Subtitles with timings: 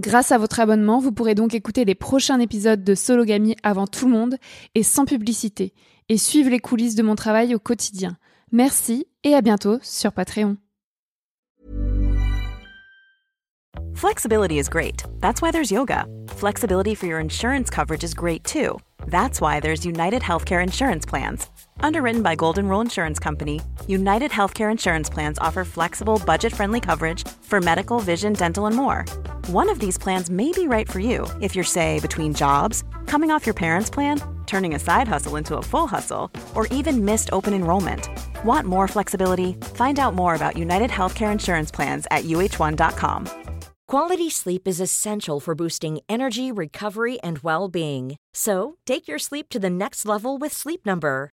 [0.00, 4.06] Grâce à votre abonnement, vous pourrez donc écouter les prochains épisodes de Sologamy avant tout
[4.06, 4.36] le monde
[4.74, 5.74] et sans publicité,
[6.08, 8.16] et suivre les coulisses de mon travail au quotidien.
[8.50, 10.56] Merci et à bientôt sur Patreon.
[13.92, 15.04] Flexibility is great.
[15.20, 16.06] That's why there's yoga.
[16.28, 18.78] Flexibility for your insurance coverage is great too.
[19.08, 21.46] That's why there's United Healthcare Insurance Plans.
[21.80, 27.22] Underwritten by Golden Rule Insurance Company, United Healthcare Insurance Plans offer flexible, budget friendly coverage
[27.42, 29.04] for medical, vision, dental, and more.
[29.50, 33.32] One of these plans may be right for you if you're, say, between jobs, coming
[33.32, 37.30] off your parents' plan, turning a side hustle into a full hustle, or even missed
[37.32, 38.08] open enrollment.
[38.44, 39.54] Want more flexibility?
[39.74, 43.26] Find out more about United Healthcare Insurance Plans at uh1.com.
[43.88, 48.18] Quality sleep is essential for boosting energy, recovery, and well being.
[48.32, 51.32] So, take your sleep to the next level with Sleep Number.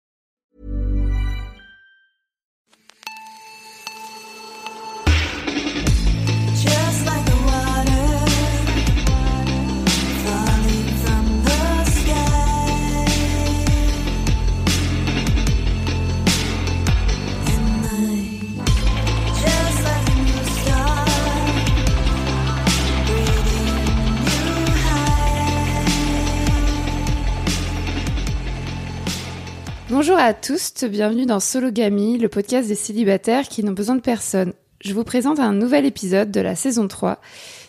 [30.01, 34.53] Bonjour à tous, bienvenue dans Sologamy, le podcast des célibataires qui n'ont besoin de personne.
[34.83, 37.21] Je vous présente un nouvel épisode de la saison 3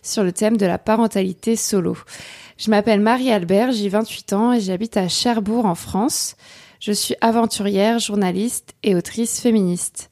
[0.03, 1.95] sur le thème de la parentalité solo.
[2.57, 6.37] Je m'appelle Marie-Albert, j'ai 28 ans et j'habite à Cherbourg en France.
[6.81, 10.09] Je suis aventurière, journaliste et autrice féministe.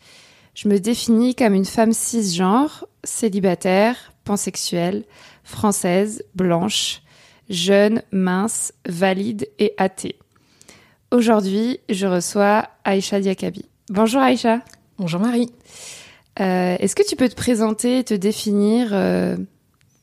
[0.54, 5.04] Je me définis comme une femme cisgenre, célibataire, pansexuelle,
[5.42, 7.00] française, blanche,
[7.48, 10.16] jeune, mince, valide et athée.
[11.10, 13.64] Aujourd'hui, je reçois Aïcha Diakabi.
[13.88, 14.60] Bonjour Aïcha.
[14.96, 15.50] Bonjour Marie.
[16.38, 19.36] Euh, Est-ce que tu peux te présenter et te définir euh,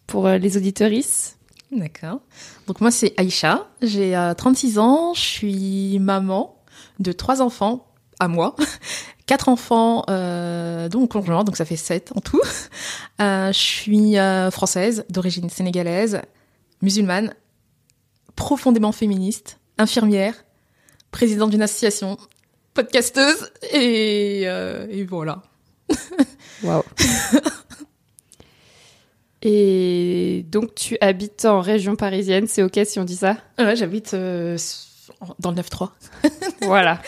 [0.05, 1.37] pour euh, les auditorices?
[1.71, 2.19] D'accord.
[2.67, 6.61] Donc moi c'est Aïcha, j'ai euh, 36 ans, je suis maman
[6.99, 7.87] de trois enfants
[8.19, 8.57] à moi,
[9.27, 12.41] quatre enfants euh, dont mon conjoint, donc ça fait sept en tout.
[13.19, 16.21] Euh, je suis euh, française, d'origine sénégalaise,
[16.81, 17.33] musulmane,
[18.35, 20.35] profondément féministe, infirmière,
[21.11, 22.17] présidente d'une association,
[22.73, 25.43] podcasteuse et, euh, et voilà.
[26.63, 26.83] Waouh.
[29.43, 33.37] Et donc tu habites en région parisienne, c'est ok si on dit ça?
[33.59, 34.57] Ouais, j'habite euh,
[35.39, 35.89] dans le 9-3.
[36.61, 37.01] Voilà.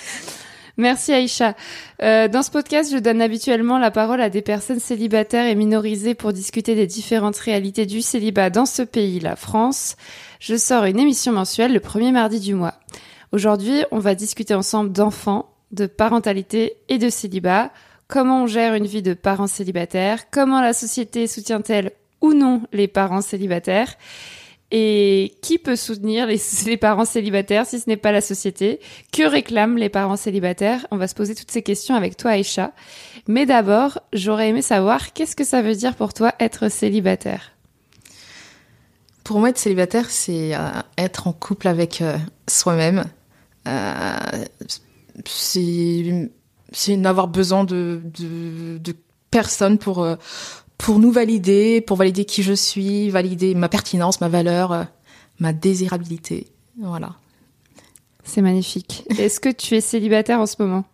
[0.78, 1.56] Merci Aïcha.
[2.02, 6.14] Euh, dans ce podcast, je donne habituellement la parole à des personnes célibataires et minorisées
[6.14, 9.98] pour discuter des différentes réalités du célibat dans ce pays, la France.
[10.40, 12.76] Je sors une émission mensuelle le premier mardi du mois.
[13.32, 17.72] Aujourd'hui, on va discuter ensemble d'enfants, de parentalité et de célibat.
[18.08, 20.32] Comment on gère une vie de parents célibataires?
[20.32, 21.92] Comment la société soutient-elle
[22.22, 23.94] ou non les parents célibataires?
[24.72, 28.80] Et qui peut soutenir les, les parents célibataires si ce n'est pas la société?
[29.12, 30.88] Que réclament les parents célibataires?
[30.90, 32.72] On va se poser toutes ces questions avec toi, Aïcha.
[33.28, 37.52] Mais d'abord, j'aurais aimé savoir qu'est-ce que ça veut dire pour toi être célibataire?
[39.24, 42.18] Pour moi, être célibataire, c'est euh, être en couple avec euh,
[42.48, 43.04] soi-même.
[43.70, 44.46] Euh,
[45.26, 48.96] c'est n'avoir besoin de, de, de
[49.32, 50.16] personne pour, euh,
[50.78, 54.84] pour nous valider, pour valider qui je suis, valider ma pertinence, ma valeur, euh,
[55.40, 56.48] ma désirabilité.
[56.80, 57.16] Voilà.
[58.24, 59.04] C'est magnifique.
[59.18, 60.86] Est-ce que tu es célibataire en ce moment?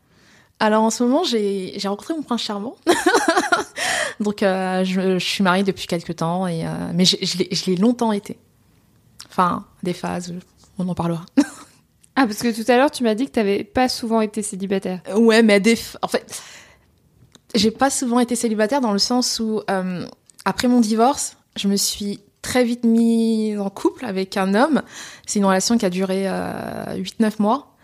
[0.60, 2.76] Alors en ce moment, j'ai rencontré mon prince charmant.
[4.22, 7.76] Donc euh, je, je suis mariée depuis quelques temps, et, euh, mais je, je l'ai
[7.76, 8.38] longtemps été.
[9.30, 10.34] Enfin, des phases,
[10.80, 11.26] on en parlera.
[12.16, 14.42] Ah, parce que tout à l'heure, tu m'as dit que tu n'avais pas souvent été
[14.42, 15.02] célibataire.
[15.16, 16.42] Ouais, mais des en fait,
[17.54, 20.06] j'ai pas souvent été célibataire dans le sens où euh,
[20.46, 24.82] après mon divorce, je me suis très vite mise en couple avec un homme.
[25.26, 27.76] C'est une relation qui a duré euh, 8-9 mois.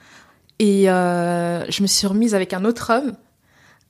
[0.59, 3.13] Et euh, je me suis remise avec un autre homme.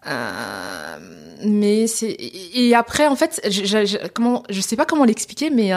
[0.08, 0.98] Euh,
[1.46, 5.50] mais c'est et après en fait je, je, je- comment je sais pas comment l'expliquer
[5.52, 5.72] mais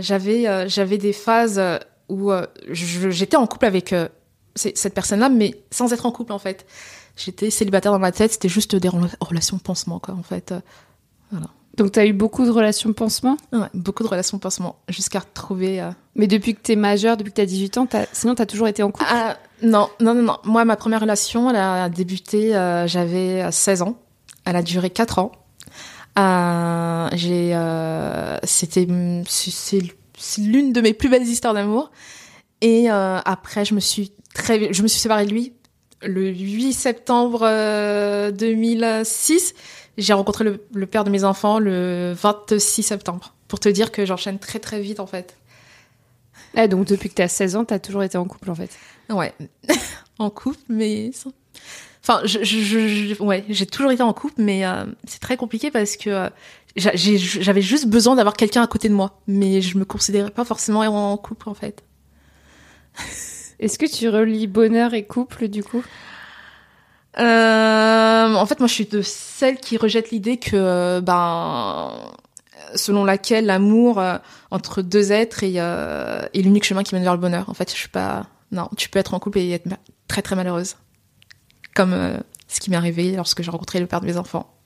[0.00, 1.60] j'avais j'avais des phases
[2.10, 4.08] où euh, j'étais en couple avec euh,
[4.56, 6.66] cette personne-là, mais sans être en couple en fait.
[7.16, 10.52] J'étais célibataire dans ma tête, c'était juste des rela- relations pansement quoi en fait.
[10.52, 11.36] Euh,
[11.76, 13.36] Donc, tu as eu beaucoup de relations pansement?
[13.52, 15.88] Ouais, beaucoup de relations pansement jusqu'à retrouver.
[16.16, 18.42] Mais depuis que tu es majeure, depuis que tu as 18 ans, t'as- sinon tu
[18.42, 19.06] as toujours été en couple?
[19.08, 20.36] Ah, non, non, non, non.
[20.44, 22.50] Moi, ma première relation, elle a débuté,
[22.86, 23.96] j'avais euh, 16 ans.
[24.44, 25.32] Elle a duré 4 ans.
[27.16, 27.54] J'ai,
[28.44, 28.86] c'était,
[30.20, 31.90] c'est- l'une de mes plus belles histoires d'amour.
[32.60, 35.52] Et euh, après, je me suis très, je me suis séparée de lui
[36.02, 39.54] le 8 septembre euh, 2006.
[39.98, 43.34] J'ai rencontré le, le père de mes enfants le 26 septembre.
[43.48, 45.36] Pour te dire que j'enchaîne très très vite en fait.
[46.56, 48.54] Ah, donc depuis que tu as 16 ans, tu as toujours été en couple en
[48.54, 48.70] fait.
[49.08, 49.32] Ouais,
[50.18, 51.10] en couple, mais
[52.02, 55.36] enfin, je, je, je- je- ouais, j'ai toujours été en couple, mais euh, c'est très
[55.36, 56.28] compliqué parce que euh,
[56.76, 60.80] j'avais juste besoin d'avoir quelqu'un à côté de moi, mais je me considérais pas forcément
[60.80, 61.84] en couple en fait.
[63.58, 65.82] Est-ce que tu relis bonheur et couple du coup?
[67.18, 71.92] Euh, en fait, moi, je suis de celle qui rejette l'idée que, euh, ben,
[72.74, 74.16] selon laquelle l'amour euh,
[74.50, 77.48] entre deux êtres est, euh, est l'unique chemin qui mène vers le bonheur.
[77.48, 78.26] En fait, je suis pas.
[78.52, 79.68] Non, tu peux être en couple et être
[80.08, 80.76] très très malheureuse,
[81.74, 82.18] comme
[82.48, 84.59] ce qui m'est arrivé lorsque j'ai rencontré le père de mes enfants.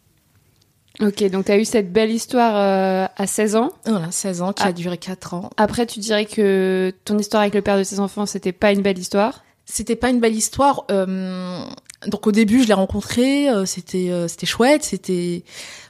[1.00, 3.72] Ok, donc tu as eu cette belle histoire euh, à 16 ans.
[3.84, 4.68] Voilà, 16 ans, qui Ah.
[4.68, 5.50] a duré 4 ans.
[5.56, 8.82] Après, tu dirais que ton histoire avec le père de tes enfants, c'était pas une
[8.82, 9.42] belle histoire?
[9.66, 10.84] C'était pas une belle histoire.
[10.90, 11.64] euh,
[12.06, 15.42] donc au début, je l'ai rencontré, euh, c'était euh, c'était chouette, c'était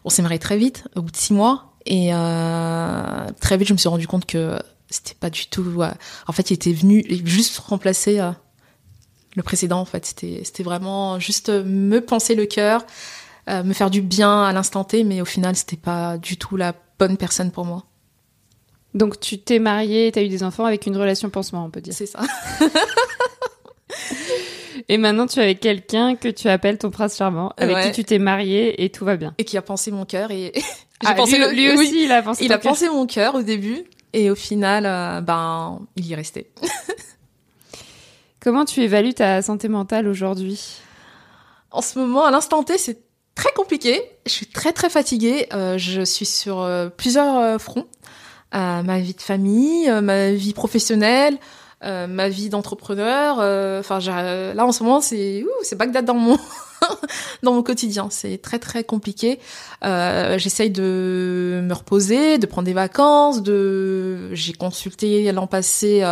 [0.05, 3.73] on s'est marié très vite, au bout de six mois, et euh, très vite, je
[3.73, 4.57] me suis rendu compte que
[4.89, 5.83] c'était pas du tout.
[5.83, 5.91] euh,
[6.29, 8.31] en fait, il était venu juste remplacer euh,
[9.35, 9.81] le précédent.
[9.81, 12.87] En fait, c'était c'était vraiment juste me penser le cœur,
[13.49, 16.57] euh, me faire du bien à l'instant T, mais au final, c'était pas du tout
[16.57, 17.85] la bonne personne pour moi.
[18.95, 21.81] Donc tu t'es mariée, tu as eu des enfants avec une relation pansement, on peut
[21.81, 21.93] dire.
[21.95, 22.21] C'est ça.
[24.89, 27.85] Et maintenant, tu es avec quelqu'un que tu appelles ton prince charmant, avec Ouais.
[27.87, 29.35] qui tu t'es mariée et tout va bien.
[29.39, 30.61] Et qui a pensé mon cœur et j'ai
[31.05, 31.77] Ah, pensé lui, le- lui oui.
[31.87, 32.45] aussi, il a pensé.
[32.45, 36.17] Il a pensé mon cœur au début et au final, euh, ben, il y est
[36.17, 36.51] resté.
[38.41, 40.61] Comment tu évalues ta santé mentale aujourd'hui?
[41.71, 43.01] En ce moment, à l'instant T, c'est
[43.35, 44.03] très compliqué.
[44.27, 45.49] Je suis très très fatiguée.
[45.53, 47.87] Euh, je suis sur euh, plusieurs euh, fronts.
[48.55, 51.39] Euh, ma vie de famille, euh, ma vie professionnelle,
[51.83, 53.39] euh, ma vie d'entrepreneur.
[53.81, 56.39] Enfin, là en ce moment, c'est c'est Bagdad dans mon
[57.43, 58.09] dans mon quotidien.
[58.11, 59.41] C'est très très compliqué.
[59.83, 63.43] J'essaye de me reposer, de prendre des vacances.
[63.43, 66.05] De j'ai consulté l'an passé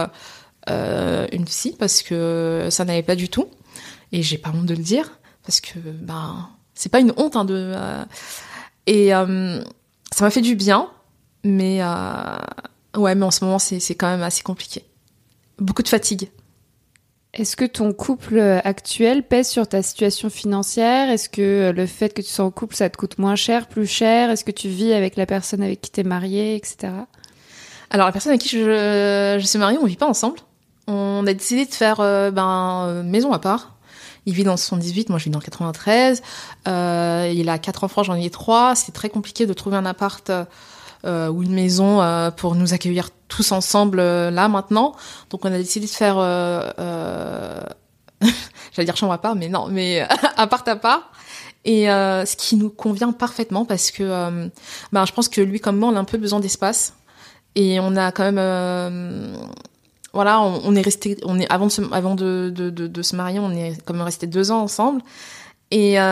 [0.69, 3.47] une psy parce que ça n'allait pas du tout
[4.11, 7.45] et j'ai pas honte de le dire parce que ben c'est pas une honte hein,
[7.45, 8.05] de euh,
[8.87, 9.63] et euh,
[10.13, 10.89] ça m'a fait du bien
[11.45, 12.39] mais euh,
[12.97, 14.85] ouais mais en ce moment c'est quand même assez compliqué.
[15.59, 16.31] Beaucoup de fatigue.
[17.35, 21.09] Est-ce que ton couple actuel pèse sur ta situation financière?
[21.09, 23.87] Est-ce que le fait que tu sois en couple, ça te coûte moins cher, plus
[23.87, 24.31] cher?
[24.31, 26.93] Est-ce que tu vis avec la personne avec qui t'es mariée, etc.
[27.91, 30.41] alors la personne avec qui je, je suis mariée on vit pas ensemble.
[30.89, 33.77] On a décidé de faire euh, ben maison à part
[34.27, 36.23] il vit dans le 78, moi je vis dans le 93.
[36.69, 38.75] Euh, il a quatre enfants, j'en ai trois.
[38.75, 40.31] C'est très compliqué de trouver un appart
[41.05, 44.95] euh, ou une maison euh, pour nous accueillir tous ensemble euh, là maintenant.
[45.31, 47.61] Donc on a décidé de faire, euh, euh,
[48.73, 51.11] j'allais dire chambre à part, mais non, mais appart à part.
[51.65, 54.51] Et ce qui nous convient parfaitement parce que,
[54.91, 56.95] ben, je pense que lui comme moi, on a un peu besoin d'espace.
[57.55, 59.37] Et on a quand même,
[60.13, 64.51] voilà, on, est resté, on est avant de se, marier, on est même resté deux
[64.51, 65.03] ans ensemble.
[65.71, 66.03] Et euh,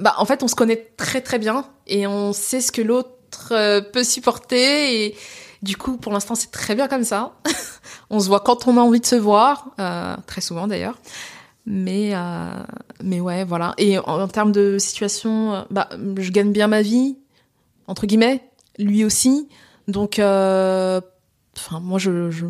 [0.00, 3.48] bah en fait, on se connaît très très bien et on sait ce que l'autre
[3.52, 5.06] euh, peut supporter.
[5.06, 5.16] Et
[5.62, 7.32] du coup, pour l'instant, c'est très bien comme ça.
[8.10, 10.98] on se voit quand on a envie de se voir, euh, très souvent d'ailleurs.
[11.64, 12.62] Mais euh,
[13.02, 13.74] mais ouais, voilà.
[13.78, 17.16] Et en, termes de situation, euh, bah je gagne bien ma vie
[17.86, 18.42] entre guillemets,
[18.78, 19.48] lui aussi.
[19.88, 22.46] Donc, enfin, moi, je, je,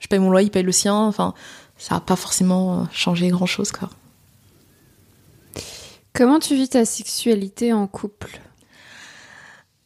[0.00, 0.96] je paye mon loyer, il paye le sien.
[0.96, 1.34] Enfin,
[1.78, 3.88] ça n'a pas forcément euh, changé grand chose, quoi.
[6.12, 8.40] Comment tu vis ta sexualité en couple?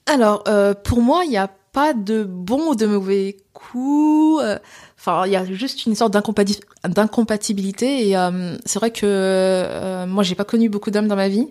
[0.06, 4.38] Alors, euh, pour moi, il n'y a pas de bon ou de mauvais coup.
[4.40, 4.58] euh,
[4.98, 8.08] Enfin, il y a juste une sorte d'incompati- d'incompatibilité.
[8.08, 11.46] Et euh, c'est vrai que euh, moi, j'ai pas connu beaucoup d'hommes dans ma vie.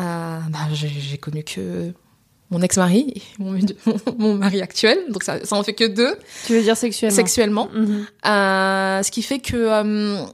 [0.00, 1.92] Euh, bah, j'ai connu que
[2.52, 3.58] mon ex-mari et mon,
[4.18, 4.98] mon mari actuel.
[5.10, 6.14] Donc ça, ça en fait que deux
[6.46, 7.16] Tu veux dire sexuellement?
[7.16, 7.68] Sexuellement.
[7.74, 8.06] Mhm.
[8.26, 10.24] Euh, ce qui fait que euh,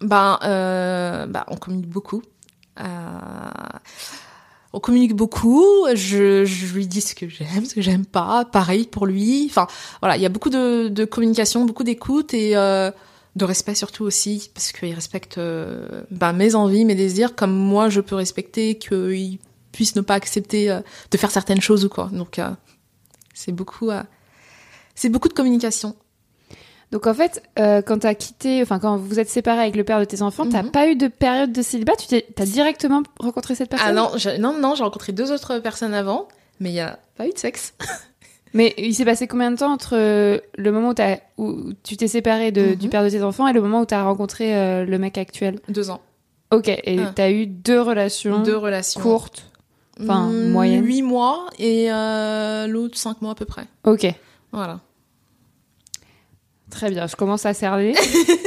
[0.00, 2.22] ben euh, bah, on communique beaucoup.
[2.80, 2.84] Euh,
[4.72, 5.64] on communique beaucoup.
[5.94, 8.44] Je, je lui dis ce que j'aime, ce que j'aime pas.
[8.44, 9.46] Pareil pour lui.
[9.50, 9.66] Enfin
[10.00, 12.56] voilà, il y a beaucoup de, de communication, beaucoup d'écoute et
[13.38, 17.88] de respect surtout aussi parce qu'il respecte euh, ben, mes envies, mes désirs, comme moi
[17.88, 19.38] je peux respecter qu'il
[19.78, 20.80] puisse ne pas accepter euh,
[21.12, 22.08] de faire certaines choses ou quoi.
[22.12, 22.50] Donc euh,
[23.32, 24.02] c'est beaucoup, euh,
[24.96, 25.94] c'est beaucoup de communication.
[26.90, 30.04] Donc en fait, quand t'as quitté, enfin quand vous êtes séparés avec le père de
[30.04, 30.70] tes enfants, t'as Mhm.
[30.72, 31.94] pas eu de période de célibat?
[31.96, 33.88] Tu t'as directement rencontré cette personne?
[33.90, 36.26] Ah non, j'ai- non, non, j'ai rencontré deux autres personnes avant,
[36.58, 37.74] mais il y a pas eu de sexe.
[38.54, 40.94] Mais il s'est passé combien de temps entre le moment
[41.36, 42.74] où, où tu t'es séparé de, Mhm.
[42.76, 45.60] du père de tes enfants et le moment où t'as rencontré euh, le mec actuel?
[45.68, 46.00] Deux ans.
[46.50, 47.12] Ok, et Ah.
[47.14, 49.02] t'as eu deux relations Deux relations.
[49.02, 49.47] courtes?
[50.00, 50.84] Enfin, Hmm, moyennes.
[50.84, 53.64] Huit mois et euh, l'autre cinq mois à peu près.
[53.84, 54.06] Ok,
[54.52, 54.80] Voilà.
[56.70, 57.94] très bien, je commence à cerner.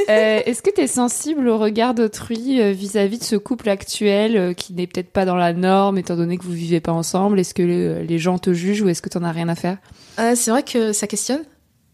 [0.08, 4.72] Euh, Est-ce que t'es sensible au regard d'autrui euh, vis-à-vis de ce couple actuel qui
[4.74, 7.38] n'est peut-être pas dans la norme étant donné que vous vivez pas ensemble?
[7.38, 9.78] Est-ce que les gens te jugent ou est-ce que t'en as rien à faire?
[10.18, 11.42] Euh, c'est vrai que ça questionne,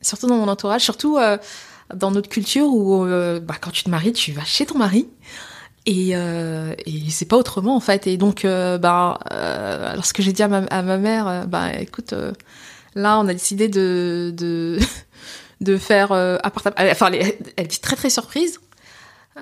[0.00, 1.36] surtout dans mon entourage, surtout euh,
[1.94, 5.06] dans notre culture où bah, quand tu te maries, tu vas chez ton mari.
[5.88, 8.06] Et, euh, et c'est pas autrement en fait.
[8.06, 12.32] Et donc, euh, bah, euh, lorsque j'ai dit à ma, mère, euh, bah écoute, euh,
[12.94, 16.74] là on a décidé de de, faire euh, appartement.
[16.90, 18.60] Enfin, elle, elle dit très très surprise.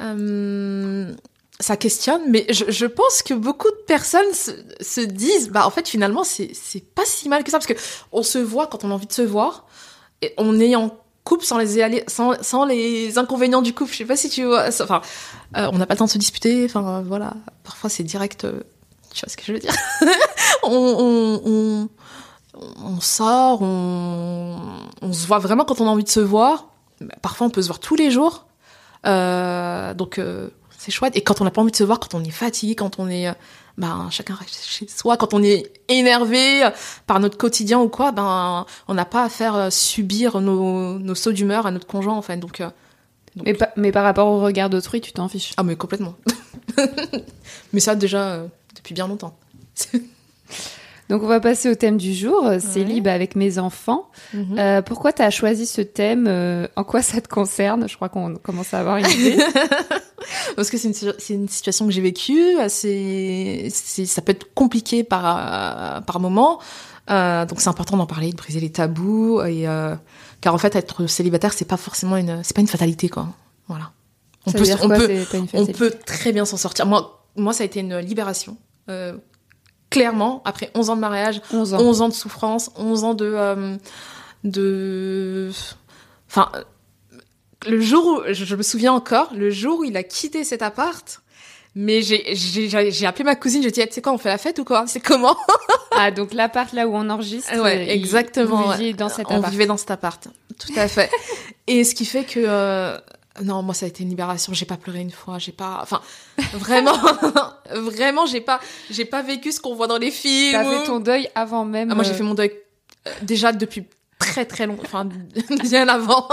[0.01, 1.13] Euh,
[1.59, 5.71] ça questionne, mais je, je pense que beaucoup de personnes se, se disent, bah en
[5.71, 7.75] fait finalement c'est c'est pas si mal que ça parce que
[8.13, 9.67] on se voit quand on a envie de se voir
[10.23, 10.77] et on est
[11.27, 13.93] couple sans les sans, sans les inconvénients du couple.
[13.93, 14.69] Je sais pas si tu vois.
[14.69, 15.03] Enfin,
[15.57, 16.65] euh, on n'a pas le temps de se disputer.
[16.65, 18.45] Enfin voilà, parfois c'est direct.
[18.45, 18.63] euh,
[19.13, 19.75] tu vois ce que je veux dire?
[20.63, 21.89] On,
[23.01, 26.69] sort, on, se voit vraiment quand on a envie de se voir.
[27.21, 28.47] Parfois on peut se voir tous les jours.
[29.07, 30.19] Euh, donc
[30.79, 31.15] c'est chouette.
[31.17, 33.09] Et quand on n'a pas envie de se voir, quand on est fatigué, quand on
[33.09, 33.31] est,
[33.79, 36.67] ben chacun reste chez soi, quand on est énervé
[37.07, 41.15] par notre quotidien ou quoi, ben on n'a pas à faire euh, subir nos, nos
[41.15, 42.37] sauts d'humeur à notre conjoint en fait.
[42.39, 42.71] Donc, euh,
[43.35, 46.15] donc- mais, pa- mais par rapport au regard d'autrui, tu t'en fiches ah mais complètement.
[47.73, 49.37] mais ça déjà euh, depuis bien longtemps.
[51.09, 52.85] Donc on va passer au thème du jour, euh, c'est Ouais.
[52.87, 54.09] libre avec mes enfants.
[54.35, 54.59] Mhm.
[54.59, 57.89] Euh, pourquoi tu as choisi ce thème euh, En quoi ça te concerne?
[57.89, 59.37] Je crois qu'on commence à avoir une idée.
[60.57, 66.03] Parce que c'est une, c'est une situation que j'ai vécue, ça peut être compliqué par,
[66.03, 66.59] par moment.
[67.09, 69.67] Euh, donc c'est important d'en parler, de briser les tabous, et,
[70.41, 73.29] car en fait être célibataire c'est pas forcément une, c'est pas une fatalité quoi.
[73.69, 73.93] Voilà.
[74.47, 76.87] On peut, on quoi, peut, on peut très bien s'en sortir.
[76.87, 78.57] Moi, moi ça a été une libération.
[78.89, 79.17] Euh,
[79.91, 81.79] clairement, après 11 ans de mariage, 11 ans.
[81.81, 83.77] 11 ans de souffrance, 11 ans de euh,
[84.45, 85.51] de
[86.29, 86.51] enfin
[87.67, 91.21] le jour où je, me souviens encore, le jour où il a quitté cet appart,
[91.75, 94.03] mais j'ai j'ai j'ai j'ai appelé ma cousine, je lui ai dit Eh, tu sais
[94.03, 94.85] quoi, on fait la fête ou quoi?
[94.87, 95.37] C'est comment?
[95.99, 98.77] Ah, donc l'appart là où on enregistre, Ah Ouais, exactement, vous ouais.
[98.77, 99.51] viviez dans cet On appart.
[99.51, 100.29] vivait dans cet appart.
[100.59, 101.11] Tout à fait.
[101.67, 102.99] Et ce qui fait que euh,
[103.43, 106.01] non, moi ça a été une libération, j'ai pas pleuré une fois, j'ai pas enfin
[106.55, 106.97] vraiment
[107.75, 110.53] vraiment j'ai pas j'ai pas vécu ce qu'on voit dans les films.
[110.53, 111.91] T'as fait ton deuil avant même.
[111.91, 112.53] Ah, moi, j'ai euh, fait mon deuil
[113.07, 113.85] euh, déjà depuis
[114.19, 115.09] très très long, enfin
[115.63, 116.27] bien avant.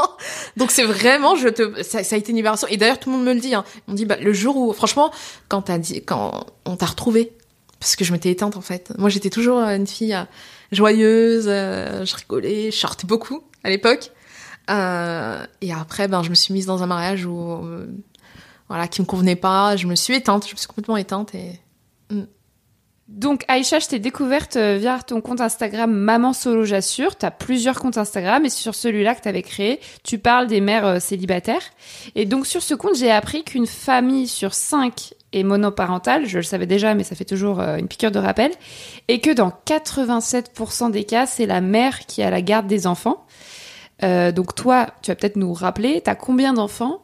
[0.58, 2.68] Donc c'est vraiment, je te, ça, ça a été une libération.
[2.70, 3.56] Et d'ailleurs, tout le monde me le dit.
[3.56, 3.66] Hein.
[3.88, 5.12] On dit, bah, le jour où, franchement,
[5.50, 7.34] quand t'as dit, quand on t'a retrouvé,
[7.80, 8.94] parce que je m'étais éteinte en fait.
[8.98, 10.18] Moi, j'étais toujours euh, une fille
[10.72, 14.12] joyeuse, euh, je rigolais, je sortais beaucoup à l'époque.
[14.70, 17.88] Euh, et après, ben, je me suis mise dans un mariage où, euh,
[18.70, 19.76] voilà, qui me convenait pas.
[19.76, 21.60] Je me suis éteinte, je me suis complètement éteinte et
[23.10, 27.18] Donc Aïcha, je t'ai découverte euh, via ton compte Instagram Maman Solo J'assure.
[27.18, 30.62] Tu as plusieurs comptes Instagram et sur celui-là que tu avais créé, tu parles des
[30.62, 31.64] mères euh, célibataires.
[32.16, 36.26] Et donc sur ce compte, j'ai appris qu'une famille sur cinq est monoparentale.
[36.26, 38.52] Je le savais déjà, mais ça fait toujours une piqûre de rappel.
[39.08, 43.26] Et que dans 87% des cas, c'est la mère qui a la garde des enfants.
[44.04, 47.02] Euh, donc toi, tu vas peut-être nous rappeler, tu as combien d'enfants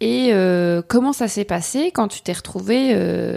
[0.00, 3.36] et euh, comment ça s'est passé quand tu t'es retrouvée euh,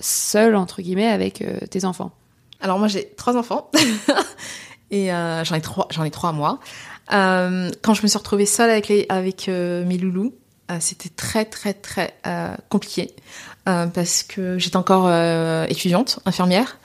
[0.00, 2.12] seule, entre guillemets, avec tes enfants?
[2.60, 3.70] Alors moi j'ai trois enfants
[4.90, 6.60] et j'en ai trois, j'en ai trois moi.
[7.10, 10.34] Quand je me suis retrouvée seule avec les, avec mes loulous,
[10.80, 12.14] c'était très très très
[12.70, 13.14] compliqué
[13.64, 15.12] parce que j'étais encore
[15.68, 16.78] étudiante, infirmière.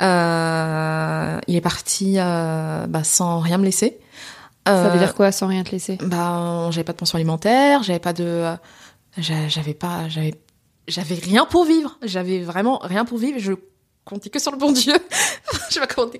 [0.00, 4.01] Il est parti bah, sans rien me laisser.
[4.66, 5.98] Ça Euh, veut dire quoi sans rien te laisser?
[6.00, 8.44] bah, j'avais pas de pension alimentaire, j'avais pas de,
[9.18, 10.34] j'a- j'avais pas, j'avais,
[10.88, 11.98] j'avais rien pour vivre.
[12.02, 13.38] J'avais vraiment rien pour vivre.
[13.40, 13.52] Je
[14.04, 14.94] comptais que sur le bon Dieu.
[15.68, 16.10] je sais pas comment.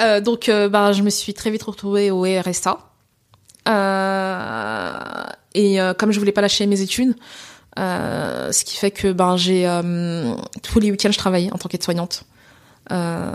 [0.00, 2.78] Euh, donc, euh, bah, je me suis très vite retrouvée au RSA.
[3.68, 5.24] Euh,
[5.54, 7.14] et euh, comme je voulais pas lâcher mes études,
[7.78, 11.68] euh, ce qui fait que ben j'ai euh, tous les week-ends je travaillais en tant
[11.68, 12.24] qu'aide-soignante.
[12.92, 13.32] Euh,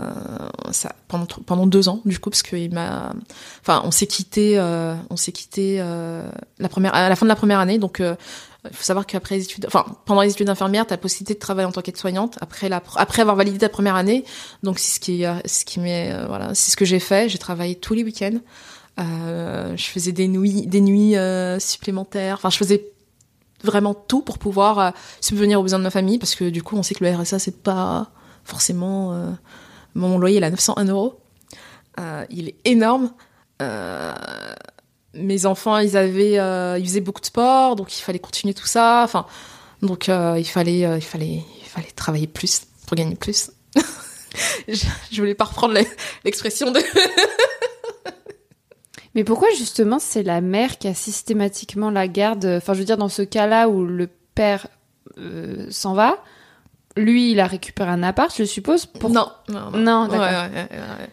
[0.70, 3.12] ça pendant pendant deux ans du coup parce qu'il m'a
[3.60, 6.26] enfin on s'est quitté euh, on s'est quitté euh,
[6.58, 7.78] la première à la fin de la première année.
[7.78, 11.00] Donc il faut savoir qu'après les études enfin pendant les études d'infirmière tu as la
[11.00, 14.24] possibilité de travailler en tant qu'aide-soignante après la après avoir validé ta première année.
[14.62, 17.28] Donc c'est ce qui ce qui m'est euh, voilà c'est ce que j'ai fait.
[17.28, 18.38] J'ai travaillé tous les week-ends.
[19.00, 22.36] Euh, je faisais des nuits des nuits euh, supplémentaires.
[22.36, 22.86] Enfin je faisais
[23.64, 26.82] vraiment tout pour pouvoir subvenir aux besoins de ma famille parce que du coup on
[26.82, 28.10] sait que le RSA c'est pas
[28.44, 29.30] forcément euh,
[29.94, 31.20] mon loyer est à 901 euros.
[32.00, 33.12] Euh, il est énorme.
[33.60, 34.12] Euh,
[35.14, 36.38] mes enfants ils avaient
[36.80, 39.02] ils faisaient beaucoup de sport donc il fallait continuer tout ça.
[39.04, 39.26] Enfin
[39.82, 43.50] donc il fallait il fallait il fallait travailler plus pour gagner plus.
[44.66, 45.78] Je, je voulais pas reprendre
[46.24, 46.80] l'expression de
[49.14, 52.46] Mais pourquoi justement c'est la mère qui a systématiquement la garde?
[52.46, 54.68] Enfin, je veux dire, dans ce cas-là où le père
[55.68, 56.22] s'en va,
[56.96, 58.86] lui, il a récupéré un appart, je suppose.
[58.86, 59.10] Pour...
[59.10, 59.78] Non, non, non.
[59.78, 60.20] Non, d'accord.
[60.20, 61.08] Ouais, ouais, ouais, ouais.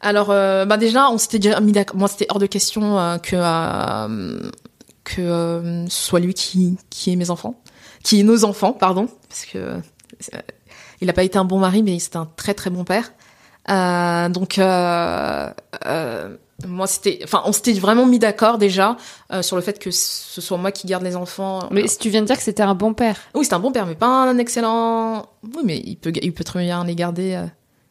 [0.00, 1.96] Alors, euh, bah déjà, on s'était déjà mis d'accord.
[1.96, 4.50] Moi, c'était hors de question euh, que euh,
[5.04, 7.54] que euh, ce soit lui qui qui ait mes enfants,
[8.02, 9.76] qui ait nos enfants, pardon, parce que
[11.00, 13.12] il n'a pas été un bon mari, mais c'était un très très bon père.
[13.68, 15.50] Donc, euh,
[15.86, 18.96] euh, moi, c'était, enfin, on s'était vraiment mis d'accord déjà
[19.32, 21.60] euh, sur le fait que ce soit moi qui garde les enfants.
[21.70, 23.16] Mais si tu viens de dire que c'était un bon père.
[23.34, 25.26] Oui, c'est un bon père, mais pas un excellent.
[25.44, 27.44] Oui, mais il peut, il peut très bien les garder euh,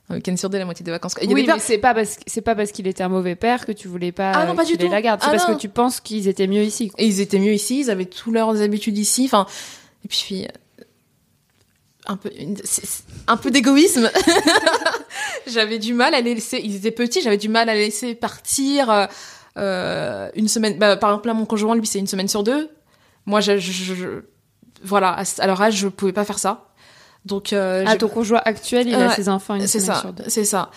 [0.10, 1.16] un week-end sur deux, la moitié des vacances.
[1.22, 3.04] Il y a oui, des pères- mais c'est pas parce c'est pas parce qu'il était
[3.04, 4.32] un mauvais père que tu voulais pas.
[4.34, 4.90] Ah non, pas du tout.
[4.90, 5.22] la garde.
[5.22, 5.56] C'est Ah parce non.
[5.56, 6.90] que tu penses qu'ils étaient mieux ici.
[6.90, 7.02] quoi.
[7.02, 9.24] Et ils étaient mieux ici, ils avaient tous leurs habitudes ici.
[9.26, 9.46] Enfin,
[10.04, 10.48] et puis
[12.08, 12.58] un peu, une-
[13.28, 14.10] un peu d'égoïsme.
[15.48, 16.60] j'avais du mal à les laisser.
[16.64, 19.06] Ils étaient petits, j'avais du mal à les laisser partir euh,
[19.58, 20.78] euh, une semaine.
[20.78, 22.70] Bah, par exemple, là, mon conjoint, lui, c'est une semaine sur deux.
[23.26, 24.24] Moi, je, je- je-
[24.84, 26.66] voilà, à, leur âge, je pouvais pas faire ça.
[27.26, 30.14] Donc, euh, Ah, ton conjoint actuel, il a ses enfants une c'est semaine ça, sur
[30.14, 30.24] deux.
[30.28, 30.72] c'est ça.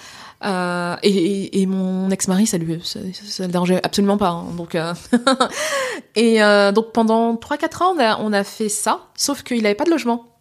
[0.45, 4.29] Euh, et, et, et mon ex-mari, ça lui, ça, ça le dérangeait absolument pas.
[4.29, 4.45] hein.
[4.55, 4.93] donc, euh,
[6.17, 9.75] et euh, donc pendant 3-4 ans, on a, on a fait ça, sauf qu'il avait
[9.75, 10.34] pas de logement.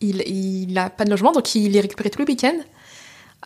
[0.00, 2.58] Il, il a pas de logement, donc il les récupérait tous les week-ends.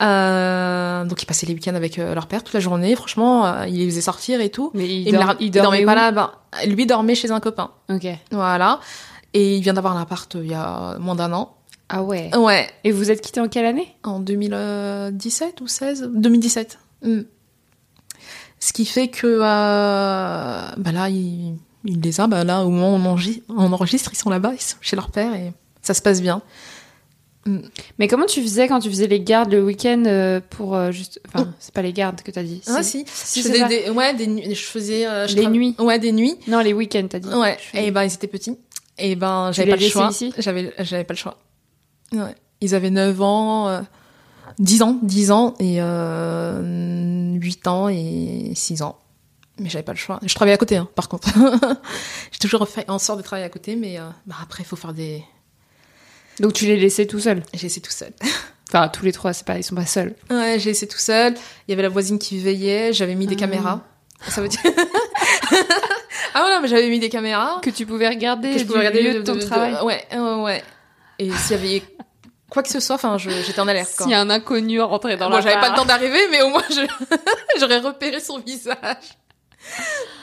[0.03, 2.95] Euh, donc il passait les week-ends avec euh, leur père toute la journée.
[2.97, 4.71] Franchement, euh, il les faisait sortir et tout.
[4.75, 6.43] Mais il, Et il dormait pas là-bas.
[6.67, 7.71] Lui dormait chez un copain.
[7.89, 8.07] Ok.
[8.31, 8.81] Voilà.
[9.33, 11.57] Et il vient d'avoir l'appart euh, il y a moins d'un an.
[11.89, 12.35] Ah ouais.
[12.37, 12.69] Ouais.
[12.83, 13.95] Et vous êtes quittés en quelle année?
[14.03, 16.79] En 2017 ou 16 2017.
[17.03, 17.21] Mm.
[18.59, 22.27] Ce qui fait que bah là, il, il les a.
[22.27, 24.97] Bah là, au moment où on, enregistre, on enregistre, ils sont là-bas, ils sont chez
[24.97, 25.53] leur père et
[25.85, 26.43] ça se passe bien.
[27.99, 31.21] Mais comment tu faisais quand tu faisais les gardes le week-end euh, pour euh, juste.
[31.29, 32.63] Enfin, c'est pas les gardes que t'as dit.
[32.67, 33.69] Ah si, Si, je c'est faisais ça.
[33.69, 34.55] des, ouais, des nuits.
[34.55, 35.77] Je faisais euh, je Les tra- nuits.
[35.79, 36.37] Ouais, des nuits.
[36.49, 37.29] Non, les week-ends, t'as dit.
[37.29, 37.59] Ouais.
[37.75, 38.57] Et ben ils étaient petits.
[38.97, 40.11] Et ben Tu j'avais pas le choix.
[40.39, 41.37] J'avais j'avais pas le choix.
[42.13, 42.35] Ouais.
[42.63, 43.81] Ils avaient 9 ans, euh,
[44.59, 48.97] 10 ans, 10 ans et euh, 8 ans et 6 ans.
[49.59, 50.19] Mais j'avais pas le choix.
[50.25, 51.29] Je travaillais à côté, hein, par contre.
[52.33, 54.77] J'ai toujours fait en sorte de travailler à côté, mais euh, bah, après, il faut
[54.77, 55.23] faire des.
[56.41, 57.43] Donc tu les laissais tout seul.
[57.55, 58.13] J'ai laissé tout seul.
[58.71, 60.17] Enfin, tous les trois, c'est pas, ils sont pas seuls.
[60.31, 61.35] Ouais, j'ai laissé tout seul.
[61.69, 62.93] Il y avait la voisine qui veillait.
[62.93, 63.41] J'avais mis des Ah.
[63.41, 63.83] caméras.
[64.27, 64.59] Ça veut dire.
[66.35, 67.61] ah ouais, non, mais j'avais mis des caméras.
[67.63, 69.77] Que tu pouvais regarder que je pouvais regarder lieu de, ton travail.
[69.85, 70.65] Ouais, ouais, ouais.
[71.19, 71.83] Et s'il y avait
[72.51, 73.91] quoi que ce soit, enfin, j'étais en alerte.
[73.97, 76.43] S'il y a un inconnu rentré dans Moi, la j'avais pas le temps d'arriver, mais
[76.43, 77.17] au moins, je-
[77.61, 78.77] j'aurais repéré son visage.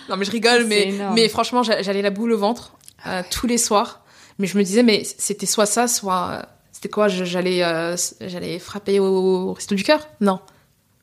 [0.10, 1.14] Non, mais je rigole, mais, énorme.
[1.16, 2.74] mais franchement, j'a- j'allais la boule au ventre
[3.08, 4.01] euh, tous les soirs.
[4.42, 9.54] Mais je me disais, mais c'était soit ça, soit c'était quoi euh, j'allais frapper au,
[9.54, 10.08] resto du cœur?
[10.20, 10.40] Non.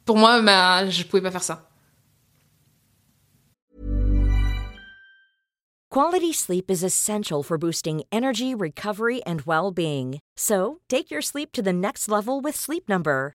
[0.05, 1.70] Pour moi, bah, je pouvais pas faire ça.
[5.88, 10.18] Quality sleep is essential for boosting energy, recovery, and well being.
[10.37, 13.35] So, take your sleep to the next level with Sleep Number.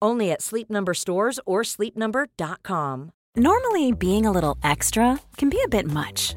[0.00, 3.12] Only at Sleep Number stores or sleepnumber.com.
[3.36, 6.36] Normally, being a little extra can be a bit much,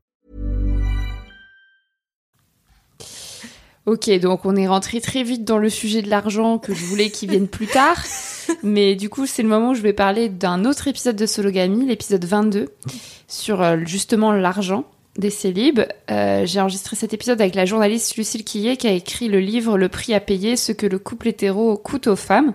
[3.87, 7.09] Ok, donc on est rentré très vite dans le sujet de l'argent que je voulais
[7.09, 7.97] qu'il vienne plus tard.
[8.63, 11.87] Mais du coup, c'est le moment où je vais parler d'un autre épisode de Sologamy,
[11.87, 12.69] l'épisode 22,
[13.27, 14.85] sur euh, justement l'argent
[15.17, 15.81] des célibes.
[16.11, 19.79] Euh, J'ai enregistré cet épisode avec la journaliste Lucille Quillet qui a écrit le livre
[19.79, 22.53] Le prix à payer, ce que le couple hétéro coûte aux femmes.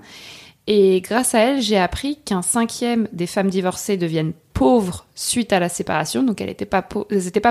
[0.66, 5.60] Et grâce à elle, j'ai appris qu'un cinquième des femmes divorcées deviennent pauvres suite à
[5.60, 6.24] la séparation.
[6.24, 6.82] Donc elles n'étaient pas,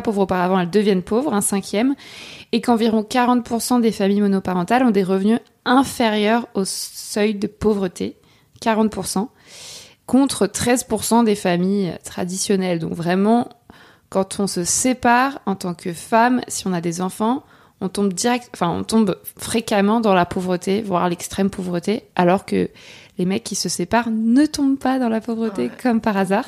[0.01, 1.95] pauvres auparavant, elles deviennent pauvres, un cinquième.
[2.51, 8.17] Et qu'environ 40% des familles monoparentales ont des revenus inférieurs au seuil de pauvreté.
[8.62, 9.28] 40%.
[10.08, 12.80] Contre 13% des familles traditionnelles.
[12.80, 13.49] Donc vraiment,
[14.10, 17.43] quand on se sépare en tant que femme, si on a des enfants,
[17.82, 22.69] on tombe direct, enfin, on tombe fréquemment dans la pauvreté, voire l'extrême pauvreté, alors que
[23.17, 26.45] les mecs qui se séparent ne tombent pas dans la pauvreté comme par hasard.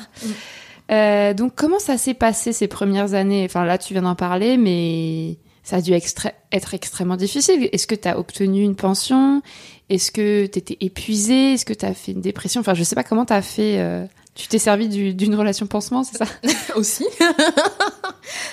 [0.90, 3.44] Euh, donc, comment ça s'est passé ces premières années?
[3.44, 7.68] Enfin, là, tu viens d'en parler, mais ça a dû extra- être extrêmement difficile.
[7.72, 9.42] Est-ce que tu as obtenu une pension?
[9.90, 11.54] Est-ce que tu étais épuisée?
[11.54, 12.60] Est-ce que tu as fait une dépression?
[12.62, 13.78] Enfin, je sais pas comment tu as fait.
[13.78, 14.04] euh,
[14.34, 16.24] Tu t'es servi du- d'une relation pansement, c'est ça?
[16.76, 17.04] Aussi.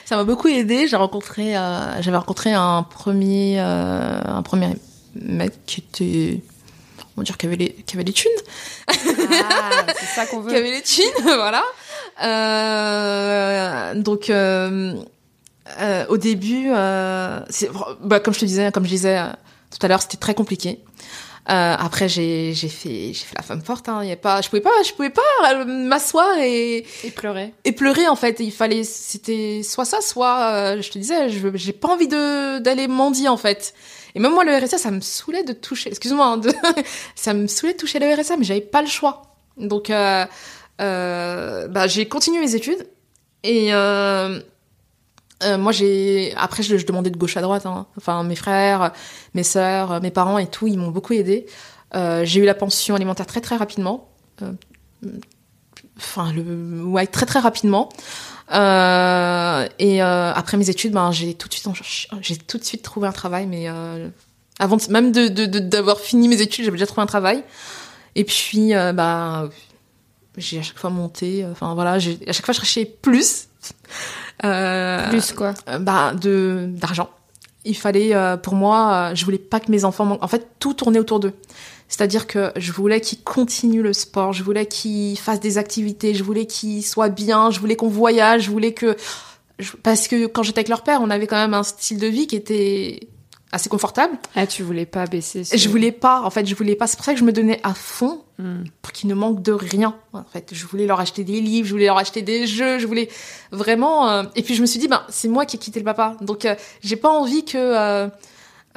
[0.06, 0.88] ça m'a beaucoup aidé.
[0.88, 4.70] J'ai rencontré, euh, j'avais rencontré un premier, un premier
[5.16, 6.42] mec qui était,
[7.18, 8.32] on va dire, qui avait les, qui avait les thunes,
[8.88, 11.64] Ah, c'est ça qu'on qui avait les thunes, voilà.
[12.24, 14.96] Euh, donc, euh,
[15.80, 19.20] euh, au début, bah, comme je te disais, comme je disais
[19.72, 20.80] tout à l'heure, c'était très compliqué.
[21.48, 23.88] Euh, après, j'ai, j'ai fait, j'ai fait la femme forte.
[23.88, 24.04] Hein.
[24.04, 27.54] Y a pas, je pouvais pas, je pouvais pas euh, m'asseoir et Et pleurer.
[27.66, 31.48] et pleurer en fait il fallait c'était soit ça soit euh, je te disais je
[31.54, 33.74] j'ai pas envie de d'aller mendier en fait
[34.16, 36.52] et même moi le RSA ça me saoulait de toucher excuse-moi hein, de
[37.16, 39.22] ça me saoulait de toucher le RSA mais j'avais pas le choix
[39.58, 40.26] donc euh,
[40.82, 42.88] euh, bah j'ai continué mes études
[43.44, 44.40] et euh,
[45.46, 47.86] euh, moi j'ai après je, je demandais de gauche à droite hein.
[47.98, 48.92] enfin mes frères
[49.34, 51.46] mes sœurs mes parents et tout ils m'ont beaucoup aidé.
[51.96, 54.10] Euh, j'ai eu la pension alimentaire très très rapidement.
[54.42, 54.52] Euh,
[55.98, 57.90] enfin le ouais très très rapidement.
[58.50, 61.68] Et après mes études ben j'ai tout de suite
[62.22, 63.68] j'ai tout de suite trouvé un travail mais
[64.60, 65.28] avant même de
[65.60, 67.44] d'avoir fini mes études j'avais déjà trouvé un travail.
[68.16, 69.50] Et puis bah
[70.38, 73.48] j'ai à chaque fois monté enfin voilà à chaque fois je cherchais plus
[74.44, 77.10] euh, Plus quoi euh, bah de d'argent
[77.64, 80.24] il fallait euh, pour moi euh, je voulais pas que mes enfants manquent.
[80.24, 81.34] en fait tout tournait autour d'eux
[81.88, 86.24] c'est-à-dire que je voulais qu'ils continuent le sport, je voulais qu'ils fassent des activités, je
[86.24, 88.98] voulais qu'ils soient bien, je voulais qu'on voyage, je voulais que...
[89.84, 92.28] Parce que quand j'étais avec leur père, on avait quand même un style de vie
[92.28, 93.08] qui était
[93.56, 94.18] assez confortable.
[94.36, 95.44] Ah, tu voulais pas baisser.
[95.44, 96.86] ce- Je voulais pas, en fait, je voulais pas.
[96.88, 98.66] C'est pour ça que je me donnais à fond Hmm.
[98.82, 99.96] pour qu'ils ne manquent de rien.
[100.12, 102.86] En fait, je voulais leur acheter des livres, je voulais leur acheter des jeux, je
[102.86, 103.08] voulais
[103.52, 104.10] vraiment.
[104.10, 106.18] euh, Et puis je me suis dit, ben c'est moi qui ai quitté le papa,
[106.20, 108.10] donc euh, j'ai pas envie que euh,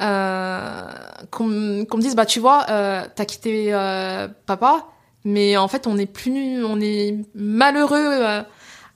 [0.01, 0.81] euh,
[1.29, 3.71] qu'on me dise, bah tu vois, t'as quitté
[4.45, 4.85] papa,
[5.25, 8.43] mais en fait on est plus, on est malheureux.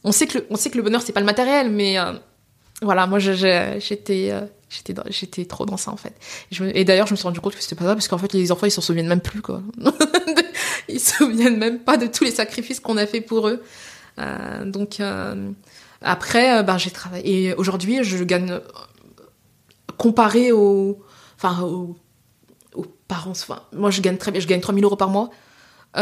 [0.05, 1.97] on sait que le, on sait que le bonheur c'est pas le matériel, mais
[2.81, 4.31] voilà, moi j'étais
[4.73, 6.13] j'étais j'étais trop dans ça en fait.
[6.73, 8.51] Et, d'ailleurs je me suis rendu compte que c'était pas ça parce qu'en fait les
[8.51, 9.61] enfants ils s'en souviennent même plus quoi.
[10.89, 13.61] ils se souviennent même pas de tous les sacrifices qu'on a fait pour eux.
[14.19, 15.51] Euh, donc euh,
[16.01, 18.59] après euh, ben j'ai travaillé et aujourd'hui je gagne
[19.97, 21.01] comparé aux
[21.37, 21.95] enfin aux,
[23.07, 25.29] parents enfin moi je gagne très bien je gagne 3000 euros par mois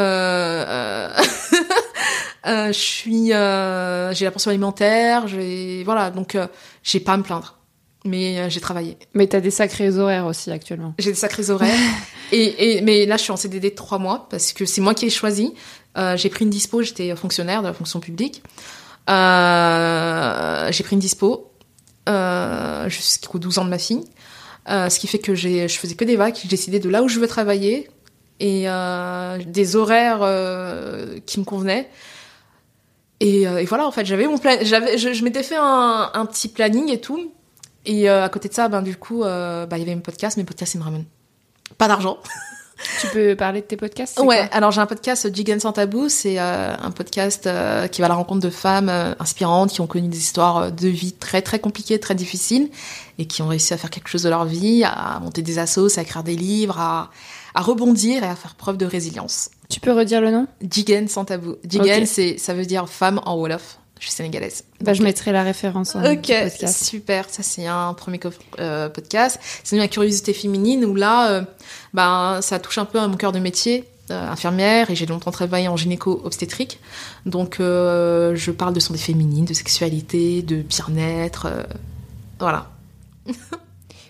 [2.45, 6.47] je suis, j'ai la pension alimentaire, j'ai, voilà, donc euh,
[6.83, 7.57] j'ai pas à me plaindre.
[8.03, 8.97] Mais euh, j'ai travaillé.
[9.13, 10.93] Mais t'as des sacrés horaires aussi actuellement.
[10.97, 11.77] J'ai des sacrés horaires.
[12.31, 14.93] et, et, mais là, je suis en CDD de trois mois parce que c'est moi
[14.93, 15.53] qui ai choisi.
[15.97, 18.41] Euh, j'ai pris une dispo, j'étais fonctionnaire de la fonction publique.
[19.09, 21.51] Euh, j'ai pris une dispo
[22.87, 24.03] jusqu'aux 12 ans de ma fille.
[24.67, 26.35] Ce qui fait que j'ai, je faisais que des vagues.
[26.41, 27.89] J'ai décidé de là où je veux travailler
[28.39, 28.65] et
[29.45, 30.19] des horaires
[31.25, 31.89] qui me convenaient.
[33.19, 36.25] Et, et voilà, en fait, j'avais mon plan, j'avais, je, je m'étais fait un, un
[36.25, 37.31] petit planning et tout.
[37.85, 40.01] Et euh, à côté de ça, ben du coup, euh, bah, il y avait mes
[40.01, 40.37] podcasts.
[40.37, 41.05] Mes podcasts, ils me ramènent
[41.77, 42.17] pas d'argent.
[42.99, 46.39] Tu peux parler de tes podcasts Ouais, alors j'ai un podcast Jigen sans tabou, c'est
[46.39, 48.89] euh, un podcast euh, qui va à la rencontre de femmes
[49.19, 52.71] inspirantes qui ont connu des histoires de vie très très compliquées, très difficiles
[53.19, 55.99] et qui ont réussi à faire quelque chose de leur vie, à monter des assos,
[55.99, 57.11] à écrire des livres, à,
[57.53, 59.51] à rebondir et à faire preuve de résilience.
[59.69, 60.47] Tu peux redire le nom?
[60.67, 61.57] Jigen sans tabou.
[61.67, 63.77] Jigen, c'est ça veut dire femme en wolof.
[64.01, 64.63] Je suis sénégalaise.
[64.81, 66.33] Bah, je mettrai la référence en Ok,
[66.67, 67.29] super.
[67.29, 68.19] Ça, c'est un premier
[68.57, 69.39] euh, podcast.
[69.63, 71.41] C'est la curiosité féminine où là, euh,
[71.93, 75.29] ben, ça touche un peu à mon cœur de métier, euh, infirmière, et j'ai longtemps
[75.29, 76.79] travaillé en gynéco-obstétrique.
[77.27, 81.47] Donc, euh, je parle de santé féminine, de sexualité, de bien-être.
[82.39, 82.71] voilà.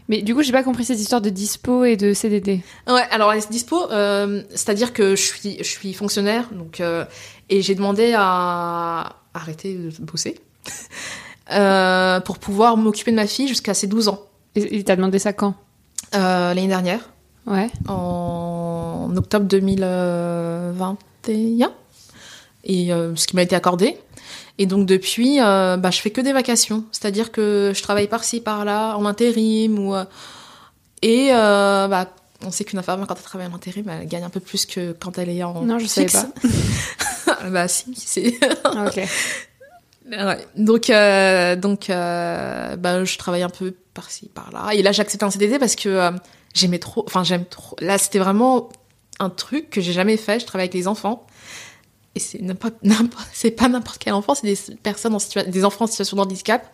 [0.08, 2.62] Mais du coup, j'ai pas compris cette histoire de dispo et de CDD.
[2.88, 6.82] Ouais, alors les dispo, c'est-à-dire que je suis, je suis fonctionnaire, donc
[7.50, 10.40] et j'ai demandé à arrêter de bosser
[11.52, 14.20] euh, pour pouvoir m'occuper de ma fille jusqu'à ses 12 ans.
[14.56, 15.56] Et et t'as demandé ça quand?
[16.16, 17.10] Euh, L'année dernière,
[17.48, 17.70] Ouais.
[17.88, 21.72] en octobre 2021,
[22.64, 23.98] et euh, ce qui m'a été accordé.
[24.58, 28.42] Et donc depuis, euh, bah, je fais que des vacations, c'est-à-dire que je travaille par-ci
[28.42, 30.04] par-là en intérim ou euh,
[31.02, 32.08] et bah,
[32.46, 34.92] on sait qu'une infirmière quand elle travaille en intérim, elle gagne un peu plus que
[34.92, 36.28] quand elle est en Non, je savais fixe.
[37.50, 39.00] bah si, c'est Ah, ok.
[40.10, 40.46] Ouais.
[40.58, 44.74] Donc, euh, donc, euh, bah, je travaille un peu par-ci, par-là.
[44.74, 46.12] Et là, j'ai accepté un CDD parce que euh,
[46.54, 47.04] j'aimais trop.
[47.08, 47.76] Enfin, j'aime trop.
[47.80, 48.70] Là, c'était vraiment
[49.20, 50.40] un truc que j'ai jamais fait.
[50.40, 51.26] Je travaille avec les enfants.
[52.16, 52.42] Et c'est
[53.34, 56.22] c'est pas n'importe quel enfant, c'est des personnes en situa- des enfants en situation de
[56.22, 56.66] handicap.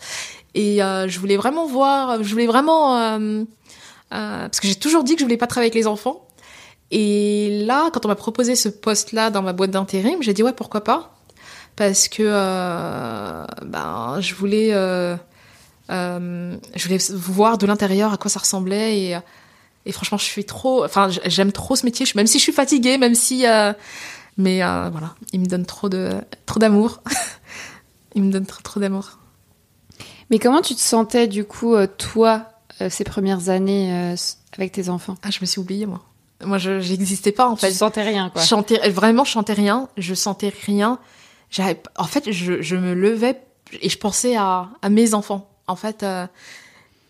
[0.55, 2.95] Et euh, je voulais vraiment voir, je voulais vraiment,
[4.09, 6.26] parce que j'ai toujours dit que je voulais pas travailler avec les enfants.
[6.91, 10.53] Et là, quand on m'a proposé ce poste-là dans ma boîte d'intérim, j'ai dit ouais,
[10.53, 11.17] pourquoi pas?
[11.75, 15.15] Parce que euh, ben je voulais euh,
[15.91, 19.17] euh, je voulais voir de l'intérieur à quoi ça ressemblait et
[19.85, 22.05] et franchement je suis trop enfin j'aime trop ce métier.
[22.15, 23.45] Même si je suis fatiguée même si
[24.37, 25.13] mais voilà.
[25.33, 26.09] Il me donne trop de
[26.45, 27.01] trop d'amour.
[28.15, 29.19] Il me donne trop trop d'amour.
[30.31, 32.49] Mais comment tu te sentais du coup, toi,
[32.89, 34.15] ces premières années
[34.57, 35.15] avec tes enfants?
[35.21, 36.06] Ah je me suis oubliée moi
[36.43, 37.71] moi je j'existais pas en fait.
[37.71, 38.41] sentais rien, quoi.
[38.41, 39.89] Je chantais vraiment je chantais rien.
[39.97, 40.99] Je sentais rien.
[41.49, 43.41] J'avais en fait je, je me levais
[43.81, 46.27] et je pensais à, à mes enfants en fait euh,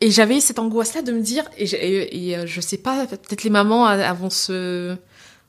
[0.01, 3.05] et j'avais cette angoisse là de me dire et, et, et, euh, je sais pas
[3.07, 4.95] peut-être les mamans euh, elles vont se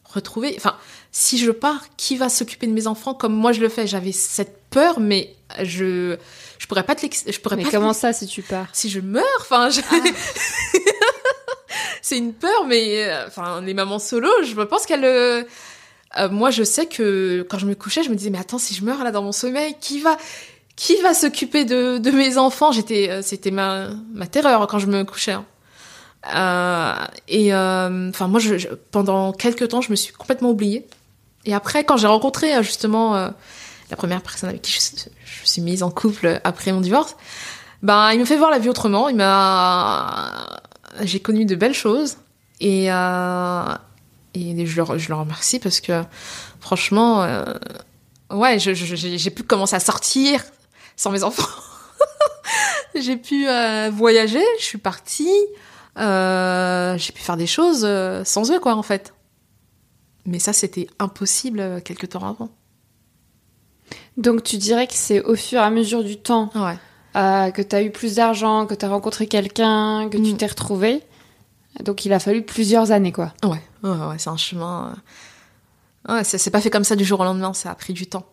[0.05, 0.55] retrouver.
[0.57, 0.75] Enfin
[1.12, 3.87] si je pars qui va s'occuper de mes enfants comme moi je le fais?
[3.87, 6.17] J'avais cette peur mais je
[6.59, 8.67] je pourrais pas te l'ex- je pourrais Mais pas te comment ça, si tu pars?
[8.73, 9.81] Si je meurs, enfin, je-
[12.02, 15.04] c'est une peur, mais euh, enfin, les mamans solo, je pense qu'elles.
[15.04, 15.42] euh,
[16.18, 18.74] euh, moi, je sais que quand je me couchais, je me disais, mais attends, si
[18.74, 20.16] je meurs là dans mon sommeil, qui va,
[20.76, 22.72] qui va s'occuper de, mes enfants?
[22.72, 25.33] J'étais, euh, c'était ma, ma terreur quand je me couchais.
[25.33, 25.44] hein.
[27.28, 28.40] Et enfin, moi,
[28.90, 30.87] pendant quelques temps, je me suis complètement oubliée.
[31.44, 34.81] Et après, quand j'ai rencontré justement la première personne avec qui je,
[35.24, 37.16] je suis mise en couple après mon divorce,
[37.83, 39.09] ben, il me fait voir la vie autrement.
[39.09, 40.61] Il m'a,
[41.02, 42.16] j'ai connu de belles choses
[42.61, 43.74] et euh,
[44.34, 46.02] et je le, je remercie parce que
[46.61, 47.54] franchement, euh,
[48.30, 50.44] ouais, j'ai pu commencer à sortir
[50.96, 51.48] sans mes enfants.
[52.94, 55.32] j'ai pu euh, voyager, je suis partie,
[55.96, 57.88] j'ai pu faire des choses
[58.24, 59.14] sans eux, quoi, en fait.
[60.26, 62.50] Mais ça, c'était impossible quelques temps avant.
[64.16, 66.76] Donc tu dirais que c'est au fur et à mesure du temps Ouais.
[67.18, 70.37] Euh, que tu as eu plus d'argent, que tu as rencontré quelqu'un, que tu Mm.
[70.37, 71.02] t'es retrouvé.
[71.85, 73.33] Donc il a fallu plusieurs années, quoi.
[73.44, 74.94] Ouais, ouais, ouais, c'est un chemin.
[76.09, 77.92] euh, Ouais, ça s'est pas fait comme ça du jour au lendemain, ça a pris
[77.92, 78.24] du temps.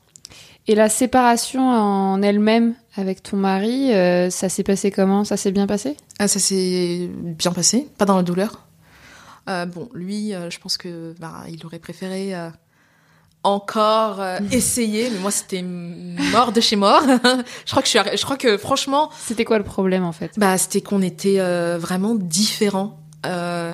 [0.67, 5.23] Et la séparation en elle-même avec ton mari, euh, ça s'est passé comment?
[5.25, 5.97] Ça s'est bien passé?
[6.17, 8.61] Ah, ça s'est bien passé, pas dans la douleur.
[9.49, 12.33] Euh, bon, lui, euh, je pense que bah, il aurait préféré
[13.45, 17.03] encore euh, essayer, mais moi c'était mort de chez mort.
[17.65, 20.11] je crois que je suis, arri- je crois que franchement, C'était quoi le problème en
[20.11, 20.31] fait?
[20.37, 22.99] bah c'était qu'on était euh, vraiment différents.
[23.25, 23.71] Euh,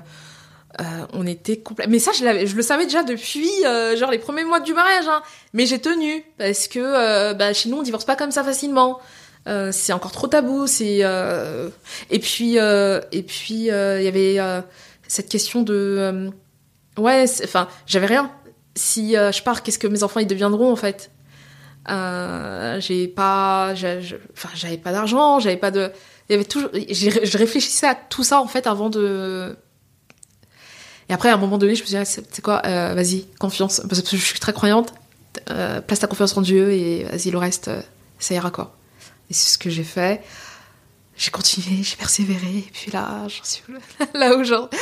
[0.80, 1.86] euh, on était complet.
[1.88, 3.50] Mais ça, je, le savais déjà depuis
[3.98, 5.06] genre les premiers mois du mariage.
[5.08, 5.22] Hein.
[5.54, 9.00] Mais j'ai tenu parce que bah, chez nous, on divorce pas comme ça facilement.
[9.72, 10.68] C'est encore trop tabou.
[10.68, 11.00] C'est
[12.10, 14.38] et puis et puis il y avait
[15.08, 16.32] cette question de
[16.98, 17.26] ouais.
[17.44, 18.32] Enfin, j'avais rien.
[18.76, 21.12] Si euh, je pars, qu'est-ce que mes enfants ils deviendront en fait?
[21.90, 25.92] Euh, J'ai pas, j'avais pas d'argent, j'avais pas de.
[26.30, 26.70] Il toujours.
[26.74, 29.58] Je réfléchissais à tout ça en fait avant de
[31.10, 32.94] et après, à un moment donné, je me suis dit, ah, c'est c'est quoi, euh,
[32.94, 34.94] vas-y, confiance, parce que je suis très croyante,
[35.46, 37.70] place ta confiance en Dieu et vas-y, le reste,
[38.18, 38.78] ça ira quoi.
[39.30, 40.24] Et c'est ce que j'ai fait.
[41.18, 43.62] J'ai continué, j'ai persévéré, et puis là, j'en suis
[44.14, 44.80] là aujourd'hui.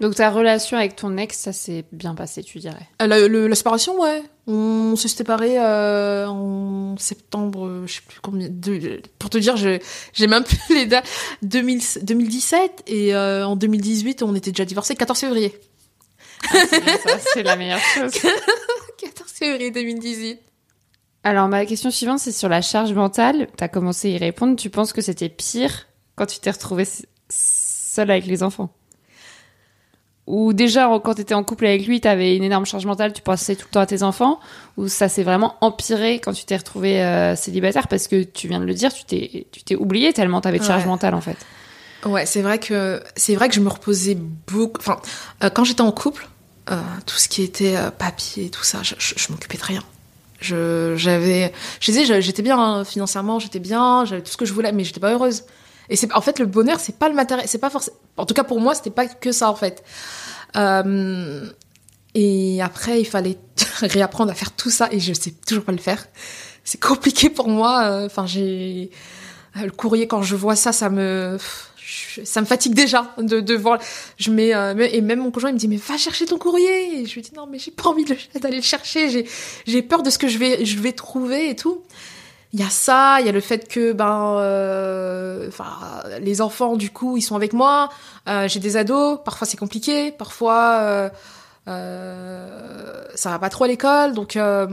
[0.00, 2.88] Donc ta relation avec ton ex, ça s'est bien passé, tu dirais.
[3.02, 4.22] Euh, La, le- la séparation, ouais.
[4.46, 8.48] On s'est séparés euh, en septembre, euh, je sais plus combien.
[8.50, 11.06] de- pour te dire, j'ai même plus les dates.
[11.42, 14.96] 2000 2017 et euh, en 2018, on était déjà divorcés.
[14.96, 15.58] 14 février.
[16.50, 18.12] Ça, c'est la meilleure chose.
[18.98, 20.40] 14 février 2018.
[21.22, 23.48] Alors ma question suivante, c'est sur la charge mentale.
[23.58, 24.56] Tu as commencé à y répondre.
[24.56, 25.86] Tu penses que c'était pire
[26.16, 26.88] quand tu t'es retrouvée
[27.28, 28.70] seule avec les enfants?
[30.30, 33.12] Ou déjà, quand tu étais en couple avec lui, tu avais une énorme charge mentale,
[33.12, 34.38] tu pensais tout le temps à tes enfants?
[34.76, 37.88] Ou ça s'est vraiment empiré quand tu t'es retrouvée euh, célibataire?
[37.88, 40.58] Parce que tu viens de le dire, tu t'es, tu t'es oublié tellement tu avais
[40.60, 40.88] de charge Ouais.
[40.88, 41.36] mentale en fait.
[42.06, 44.16] Ouais, c'est vrai que c'est vrai que je me reposais
[44.46, 44.80] beaucoup.
[44.80, 45.00] Enfin,
[45.44, 46.28] euh, quand j'étais en couple,
[46.70, 49.82] euh, tout ce qui était papier, tout ça, je, je, je m'occupais de rien.
[50.40, 54.52] Je j'avais, je disais, j'étais bien hein, financièrement, j'étais bien, j'avais tout ce que je
[54.54, 55.42] voulais, mais j'étais pas heureuse.
[55.90, 57.96] Et c'est en fait le bonheur, c'est pas le matériel, c'est pas forcément.
[58.16, 59.82] En tout cas pour moi, c'était pas que ça en fait.
[60.56, 61.46] Euh,
[62.14, 63.38] et après, il fallait
[63.82, 66.06] réapprendre à faire tout ça, et je sais toujours pas le faire.
[66.64, 67.84] C'est compliqué pour moi.
[67.84, 68.90] euh, Enfin, j'ai
[69.56, 71.38] euh, le courrier quand je vois ça, ça me
[72.24, 73.78] ça me fatigue déjà de, de voir.
[74.16, 74.50] Je mets
[74.92, 77.00] et même mon conjoint il me dit mais va chercher ton courrier.
[77.00, 78.04] Et je lui dis non mais j'ai pas envie
[78.40, 79.08] d'aller le chercher.
[79.10, 79.26] J'ai
[79.66, 81.82] j'ai peur de ce que je vais je vais trouver et tout.
[82.52, 86.76] Il y a ça, il y a le fait que ben euh, enfin les enfants
[86.76, 87.88] du coup ils sont avec moi.
[88.28, 91.10] Euh, j'ai des ados, parfois c'est compliqué, parfois euh,
[91.68, 94.66] euh, ça va pas trop à l'école donc euh,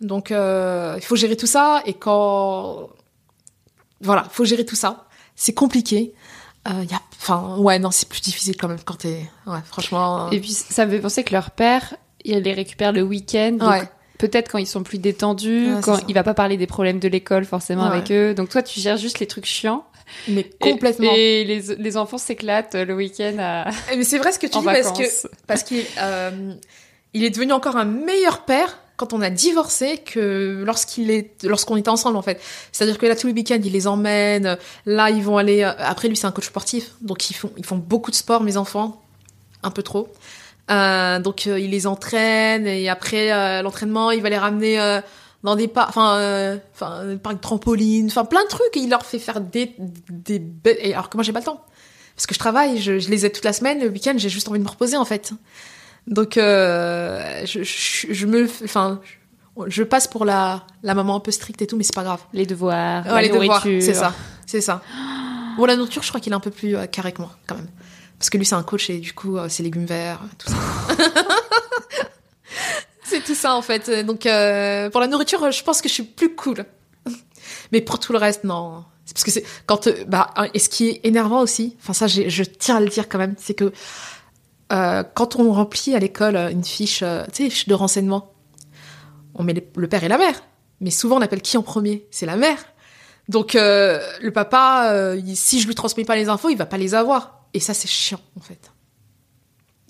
[0.00, 2.90] donc euh, il faut gérer tout ça et quand
[4.00, 5.06] voilà, faut gérer tout ça.
[5.36, 6.14] C'est compliqué.
[6.68, 10.30] Euh, y a, enfin, ouais, non, c'est plus difficile quand même quand t'es, ouais, franchement.
[10.30, 11.94] Et puis ça me fait penser que leur père,
[12.24, 13.52] il les récupère le week-end.
[13.52, 13.88] donc Ouais.
[14.20, 17.08] Peut-être quand ils sont plus détendus, Ouais, quand il va pas parler des problèmes de
[17.08, 17.96] l'école forcément Ouais.
[17.96, 18.34] avec eux.
[18.34, 19.84] Donc toi, tu gères juste les trucs chiants.
[20.28, 21.10] mais complètement.
[21.14, 24.58] Et, les, les enfants s'éclatent le week-end à, Eh, Mais c'est vrai ce que tu
[24.60, 25.04] dis parce que
[25.46, 26.52] parce qu'il euh,
[27.14, 31.76] il est devenu encore un meilleur père quand on a divorcé que lorsqu'il est lorsqu'on
[31.78, 32.38] était ensemble en fait.
[32.72, 34.58] C'est-à-dire que là tous les week-ends il les emmène.
[34.84, 35.62] Là ils vont aller.
[35.62, 38.42] euh, Après lui c'est un coach sportif donc ils font ils font beaucoup de sport
[38.42, 39.00] mes enfants
[39.62, 40.08] un peu trop.
[40.70, 45.00] Euh, donc euh, il les entraîne et après euh, l'entraînement il va les ramener
[45.42, 48.76] dans des parcs, enfin, enfin, de trampoline, enfin plein de trucs.
[48.76, 49.74] Et il leur fait faire des
[50.08, 51.64] des et Alors que moi j'ai pas le temps
[52.14, 53.80] parce que je travaille, je, je les aide toute la semaine.
[53.80, 55.32] Le week-end j'ai juste envie de me reposer en fait.
[56.06, 59.00] Donc je, je, je me, enfin,
[59.66, 62.20] je passe pour la la maman un peu stricte et tout, mais c'est pas grave.
[62.32, 63.82] les devoirs, Ouais, la les devoirs, nourriture.
[63.82, 64.14] c'est ça,
[64.46, 64.82] c'est ça.
[65.56, 67.68] Bon, la nourriture, je crois qu'il est un peu plus carré que moi, quand même.
[68.20, 70.56] Parce que lui, c'est un coach et du coup, euh, c'est légumes verts, tout ça.
[73.02, 74.04] c'est tout ça, en fait.
[74.04, 76.66] Donc, euh, pour la nourriture, je pense que je suis plus cool.
[77.72, 78.84] Mais pour tout le reste, non.
[79.06, 82.06] C'est parce que c'est quand euh, bah et ce qui est énervant aussi, enfin ça
[82.06, 83.72] je tiens à le dire quand même, c'est que
[84.68, 88.34] quand on remplit à l'école une fiche, de renseignement,
[89.34, 90.44] on met le père et la mère,
[90.80, 92.06] mais souvent on appelle qui en premier?
[92.12, 92.58] C'est la mère.
[93.28, 97.39] Donc le papa, si je lui transmets pas les infos, il va pas les avoir.
[97.54, 98.70] Et ça c'est chiant en fait.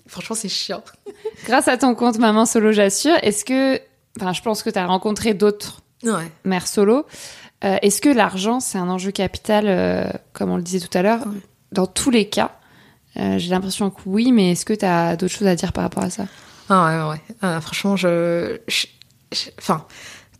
[0.07, 0.83] Franchement c'est chiant.
[1.45, 3.79] Grâce à ton compte Maman Solo, j'assure, est-ce que,
[4.19, 6.31] enfin, je pense que tu as rencontré d'autres Ouais.
[6.45, 7.05] mères solo.
[7.63, 11.03] Euh, est-ce que l'argent, c'est un enjeu capital, euh, comme on le disait tout à
[11.03, 11.37] l'heure, Ouais.
[11.71, 12.57] dans tous les cas
[13.17, 15.83] Euh, J'ai l'impression que oui, mais est-ce que tu as d'autres choses à dire par
[15.83, 16.25] rapport à ça?
[16.69, 17.21] Ah ouais, ouais,
[17.55, 17.61] ouais.
[17.61, 18.57] Franchement, je,
[19.59, 19.85] enfin,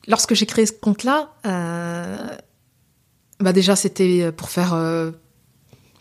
[0.07, 1.30] lorsque j'ai créé ce compte-là,
[3.39, 4.74] bah déjà c'était pour faire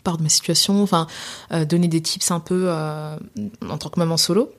[0.03, 1.07] part de ma situation, enfin,
[1.51, 3.15] euh, donner des tips un peu euh,
[3.67, 4.51] en tant que maman solo.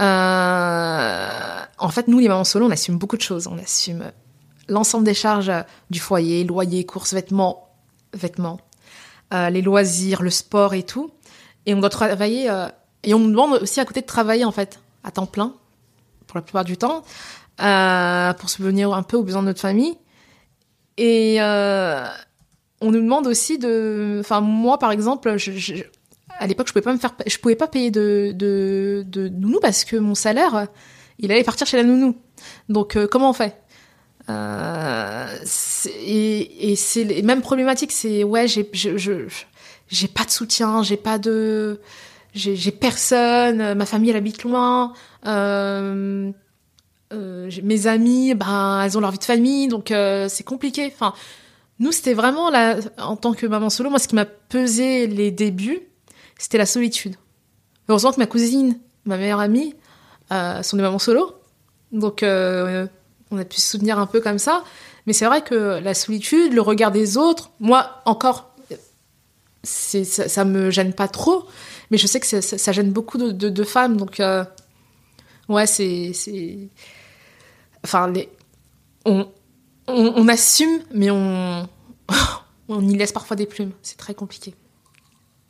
[0.00, 3.46] Euh, en fait, nous les mamans solo, on assume beaucoup de choses.
[3.46, 4.10] On assume
[4.68, 5.52] l'ensemble des charges
[5.90, 7.68] du foyer, loyer, courses, vêtements,
[8.14, 8.60] vêtements,
[9.32, 11.10] les loisirs, le sport et tout.
[11.66, 12.46] Et on doit travailler.
[13.02, 15.54] et on nous demande aussi à côté de travailler en fait à temps plein
[16.26, 17.02] pour la plupart du temps
[17.56, 19.96] pour subvenir un peu aux besoins de notre famille.
[20.96, 21.38] Et
[22.82, 24.18] on nous demande aussi de.
[24.20, 25.36] Enfin moi par exemple,
[26.38, 26.82] à l'époque, je pouvais
[27.40, 30.68] pouvais pas payer de, nounou parce que mon salaire,
[31.18, 32.16] il allait partir chez la nounou.
[32.68, 33.56] Donc, euh, comment on fait?
[34.28, 35.26] Euh,
[36.04, 37.92] Et, et c'est les mêmes problématiques.
[37.92, 41.80] C'est ouais, j'ai, pas de soutien, j'ai pas de,
[42.34, 43.60] j'ai, personne.
[43.60, 44.92] euh, Ma famille, elle habite loin.
[45.24, 46.32] Mes
[47.86, 49.92] amis, ben, elles ont leur vie de famille, donc
[50.28, 50.92] c'est compliqué.
[51.82, 55.32] Nous, c'était vraiment la, en tant que maman solo, moi, ce qui m'a pesé les
[55.32, 55.80] débuts,
[56.38, 57.16] c'était la solitude.
[57.88, 59.74] Heureusement que ma cousine, ma meilleure amie,
[60.30, 61.34] euh, sont des mamans solo,
[61.90, 62.86] donc euh,
[63.32, 64.62] on a pu se soutenir un peu comme ça.
[65.08, 68.54] Mais c'est vrai que la solitude, le regard des autres, moi encore,
[69.64, 71.48] ça, ça me gêne pas trop,
[71.90, 74.44] mais je sais que ça, gêne beaucoup de, femmes, donc euh,
[75.48, 76.68] ouais, c'est c'est
[77.82, 78.28] enfin les
[79.04, 79.26] on,
[79.88, 81.68] on, assume, mais on,
[82.68, 83.72] on y laisse parfois des plumes.
[83.82, 84.54] C'est très compliqué.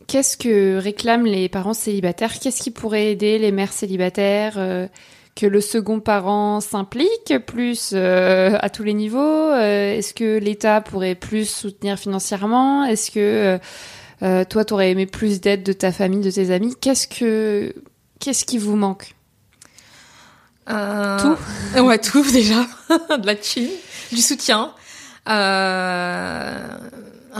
[0.07, 2.39] Qu'est-ce que réclament les parents célibataires?
[2.39, 4.87] Qu'est-ce qui pourrait aider les mères célibataires euh,
[5.35, 9.19] Que le second parent s'implique plus euh, à tous les niveaux?
[9.19, 12.85] Euh, Est-ce que l'État pourrait plus soutenir financièrement?
[12.85, 13.59] Est-ce que
[14.21, 16.75] toi, t'aurais aimé plus d'aide de ta famille, de tes amis?
[16.81, 17.75] Qu'est-ce que
[18.21, 19.15] qu'est-ce qui vous manque?
[20.67, 21.37] Tout
[21.83, 22.65] Ouais, tout déjà.
[23.19, 23.69] de la thune,
[24.11, 24.73] du soutien.
[25.29, 26.79] Euh...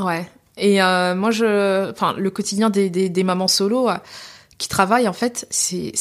[0.01, 0.29] Ouais.
[0.57, 3.97] Et euh, moi, je, enfin, le quotidien des, des, des mamans solo euh,
[4.59, 5.93] qui travaillent, en fait, c'est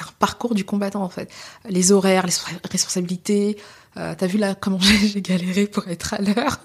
[0.00, 1.30] un parcours du combattant, en fait.
[1.68, 3.56] Les horaires, les resp- responsabilités.
[3.96, 6.60] Euh, T'as vu là comment j'ai galéré pour être à l'heure.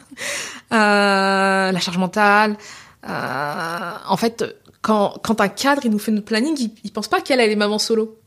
[0.73, 2.57] Euh, la charge mentale.
[3.09, 4.45] Euh, en fait,
[4.81, 7.51] quand, quand un cadre il nous fait notre planning, il, il pense pas qu'elle elle
[7.51, 8.17] est maman solo.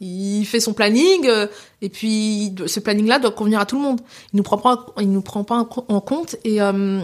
[0.00, 1.46] Il fait son planning euh,
[1.82, 4.00] et puis ce planning-là doit convenir à tout le monde.
[4.32, 7.00] Il nous prend pas, il nous prend pas en co- en compte et euh,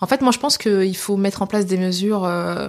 [0.00, 2.68] en fait, moi je pense qu'il faut mettre en place des mesures euh,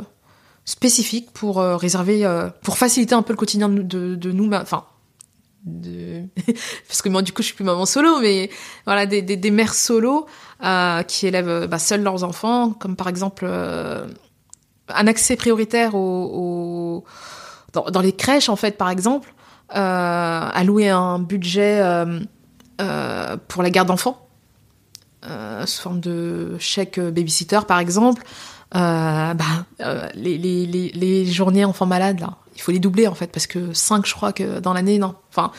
[0.66, 4.52] spécifiques pour euh, réserver, euh, pour faciliter un peu le quotidien de, de, de nous,
[4.54, 4.86] enfin.
[5.66, 6.22] De...
[6.88, 8.50] parce que moi du coup je suis plus maman solo mais
[8.86, 10.26] voilà des, des, des mères solo
[10.64, 13.46] euh, qui élèvent bah, seules leurs enfants comme par exemple
[14.88, 16.00] un accès prioritaire au,
[16.34, 17.04] au-
[17.74, 19.34] dans, dans les crèches en fait par exemple
[19.72, 22.20] allouer un budget euh,
[22.82, 24.30] euh, pour la garde d'enfants
[25.26, 28.24] euh, sous forme de chèque babysitter par exemple.
[28.76, 29.44] Euh, bah,
[29.82, 34.06] euh, les, journées enfants malades là il faut les doubler en fait parce que 5
[34.06, 35.16] je crois que dans l'année non.
[35.30, 35.52] Enfin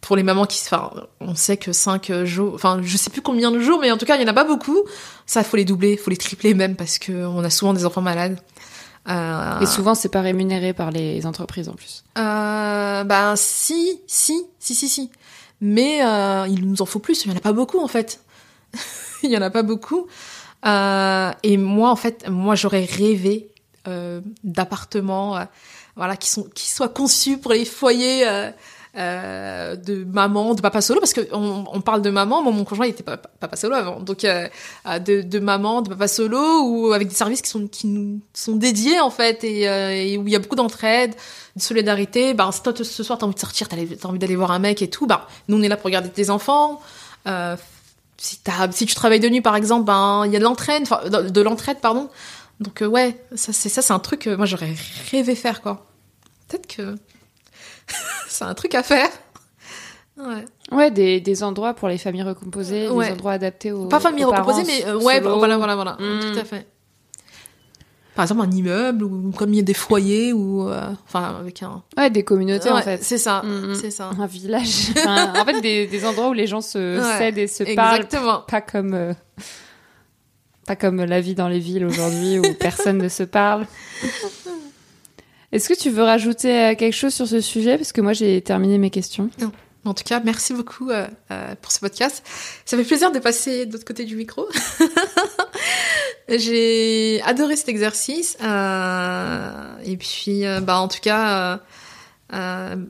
[0.00, 3.50] pour les mamans qui enfin on sait que 5 jours enfin je sais plus combien
[3.50, 4.78] de jours mais en tout cas il y en a pas beaucoup.
[5.26, 8.02] Ça faut les doubler faut les tripler même parce que on a souvent des enfants
[8.02, 8.38] malades
[9.08, 12.04] euh, Et souvent, c'est pas rémunéré par les entreprises en plus.
[12.18, 15.10] euh, ben si, si, si, si, si.
[15.60, 17.24] Mais euh, il nous en faut plus.
[17.24, 18.20] Il y en a pas beaucoup en fait.
[19.22, 20.06] il y en a pas beaucoup.
[20.66, 23.48] Euh, et moi en fait, moi j'aurais rêvé
[23.88, 25.38] euh, d'appartements,
[25.96, 28.24] voilà, qui sont qui soient conçus pour les foyers.
[28.96, 32.42] Euh, de maman, de papa solo, parce que on, parle de maman.
[32.42, 34.48] Mon conjoint il était papa, papa solo avant, donc euh,
[34.98, 38.98] de, maman, de papa solo, ou avec des services qui sont qui nous sont dédiés
[38.98, 41.14] en fait, et, euh, et où il y a beaucoup d'entraide,
[41.54, 42.34] de solidarité.
[42.34, 43.76] Ben, si toi ce soir t'as envie de sortir, t'as
[44.08, 46.28] envie d'aller voir un mec et tout, ben nous on est là pour regarder tes
[46.28, 46.80] enfants.
[48.16, 48.40] Si
[48.72, 51.40] si tu travailles de nuit par exemple, ben il y a de l'entraide, de, de
[51.40, 52.08] l'entraide pardon.
[52.58, 54.74] Donc ouais, ça c'est ça c'est un truc que moi j'aurais
[55.12, 55.86] rêvé faire quoi.
[56.48, 56.96] Peut-être que
[58.28, 59.08] c'est un truc à faire.
[60.18, 60.44] Ouais.
[60.72, 63.06] Ouais, des, des endroits pour les familles recomposées, Ouais.
[63.06, 65.38] des endroits adaptés aux Pas famille aux recomposée, parents mais euh, ouais, solo.
[65.38, 66.32] voilà, voilà, voilà, Mm.
[66.32, 66.66] tout à fait.
[68.14, 71.62] Par exemple, un immeuble ou comme il y a des foyers ou euh, enfin avec
[71.62, 71.82] un.
[71.96, 73.02] Ouais, des communautés en fait.
[73.02, 73.74] C'est ça, Mm, mm.
[73.76, 74.10] c'est ça.
[74.18, 74.90] Un village.
[74.98, 77.96] Enfin, en fait, des, des endroits où les gens se cèdent et se parlent.
[78.02, 78.40] Exactement.
[78.46, 79.14] Pas comme, euh,
[80.66, 83.66] pas comme la vie dans les villes aujourd'hui où personne ne se parle.
[85.52, 87.76] Est-ce que tu veux rajouter euh, quelque chose sur ce sujet?
[87.76, 89.30] Parce que moi, j'ai terminé mes questions.
[89.84, 92.22] En tout cas, merci beaucoup euh, euh, pour ce podcast.
[92.64, 94.46] Ça fait plaisir de passer de l'autre côté du micro.
[96.28, 98.36] J'ai adoré cet exercice.
[98.40, 101.58] et puis, bah, en tout cas,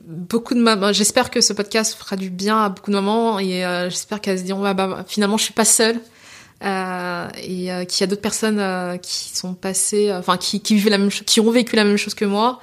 [0.05, 0.93] beaucoup de.
[0.93, 4.43] J'espère que ce podcast fera du bien à beaucoup de mamans et j'espère qu'elles se
[4.43, 5.99] diront ah, bah, finalement, je suis pas seule.
[6.63, 10.75] Euh, et euh, qu'il y a d'autres personnes euh, qui sont passées, enfin qui, qui
[10.75, 12.59] vivent la même chose, qui ont vécu la même chose que moi.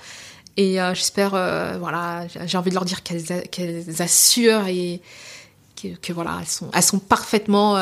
[0.56, 5.00] Et j'espère, voilà, j'ai- envie de leur dire qu'elles assurent et
[5.80, 7.76] que, que voilà, elles sont, elles sont parfaitement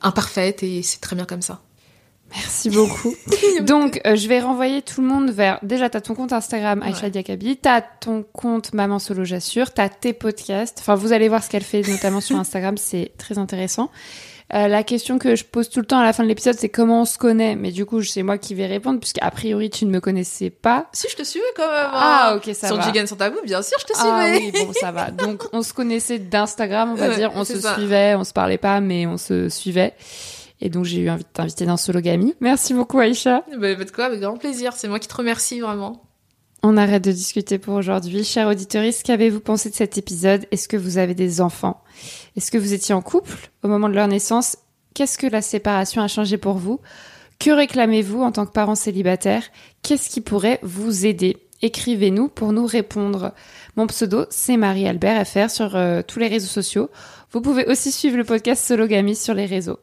[0.00, 1.60] imparfaites et c'est très bien comme ça.
[2.34, 3.14] Merci beaucoup.
[3.60, 5.58] Donc, euh, je vais renvoyer tout le monde vers.
[5.62, 7.10] Déjà, t'as ton compte Instagram, Aïcha Ouais.
[7.10, 7.56] Diakabi.
[7.56, 9.72] T'as ton compte Maman Solo, j'assure.
[9.72, 10.78] T'as tes podcasts.
[10.80, 12.76] Enfin, vous allez voir ce qu'elle fait, notamment sur Instagram.
[12.78, 13.90] C'est très intéressant.
[14.54, 16.68] Euh, la question que je pose tout le temps à la fin de l'épisode, c'est
[16.68, 17.56] comment on se connaît.
[17.56, 20.50] Mais du coup, c'est moi qui vais répondre, puisque a priori, tu ne me connaissais
[20.50, 20.86] pas.
[20.92, 21.88] Si je te suivais quand même.
[21.92, 22.36] Ah, hein.
[22.36, 22.82] ok, ça Sur va.
[22.84, 24.52] Jigen sans tabou, bien sûr, je te Ah suivais.
[24.56, 25.10] oui, bon, ça va.
[25.10, 27.32] Donc, on se connaissait d'Instagram, on va Ouais, dire.
[27.34, 27.74] On se ça.
[27.74, 29.94] suivait, on se parlait pas, mais on se suivait.
[30.60, 32.34] Et donc, j'ai eu envie de t'inviter dans Sologamy.
[32.40, 33.42] Merci beaucoup, Aïcha.
[33.58, 34.72] Bah, bah, de quoi, avec grand plaisir.
[34.74, 36.02] C'est moi qui te remercie vraiment.
[36.62, 38.24] On arrête de discuter pour aujourd'hui.
[38.24, 40.46] Chers auditeurs, qu'avez-vous pensé de cet épisode?
[40.50, 41.82] Est-ce que vous avez des enfants?
[42.36, 44.56] Est-ce que vous étiez en couple au moment de leur naissance?
[44.94, 46.80] Qu'est-ce que la séparation a changé pour vous?
[47.38, 49.44] Que réclamez-vous en tant que parents célibataires?
[49.82, 51.36] Qu'est-ce qui pourrait vous aider?
[51.62, 53.32] Écrivez-nous pour nous répondre.
[53.76, 56.90] Mon pseudo, c'est Marie-Albert FR sur euh, tous les réseaux sociaux.
[57.32, 59.78] Vous pouvez aussi suivre le podcast Sologamy sur les réseaux.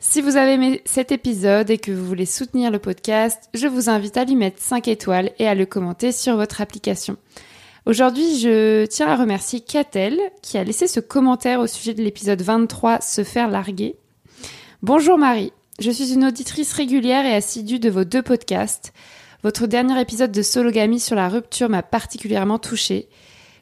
[0.00, 3.88] Si vous avez aimé cet épisode et que vous voulez soutenir le podcast, je vous
[3.88, 7.16] invite à lui mettre 5 étoiles et à le commenter sur votre application.
[7.86, 12.42] Aujourd'hui, je tiens à remercier Catel qui a laissé ce commentaire au sujet de l'épisode
[12.42, 13.96] 23 Se faire larguer.
[14.82, 18.92] Bonjour Marie, je suis une auditrice régulière et assidue de vos deux podcasts.
[19.42, 23.08] Votre dernier épisode de Sologamy sur la rupture m'a particulièrement touchée.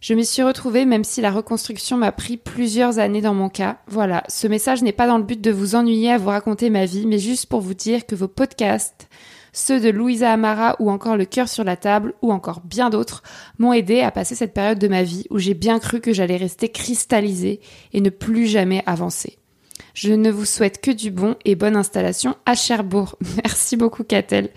[0.03, 3.79] Je m'y suis retrouvée même si la reconstruction m'a pris plusieurs années dans mon cas.
[3.87, 6.87] Voilà, ce message n'est pas dans le but de vous ennuyer à vous raconter ma
[6.87, 9.09] vie, mais juste pour vous dire que vos podcasts,
[9.53, 13.23] ceux de Louisa Amara ou encore Le cœur sur la table ou encore bien d'autres,
[13.61, 16.37] m'ont aidé à passer cette période de ma vie où j'ai bien cru que j'allais
[16.37, 17.61] rester cristallisée
[17.93, 19.39] et ne plus jamais avancer.
[19.95, 23.17] Je ne vous souhaite que du bon et bonne installation à Cherbourg.
[23.45, 24.49] Merci beaucoup, Catel.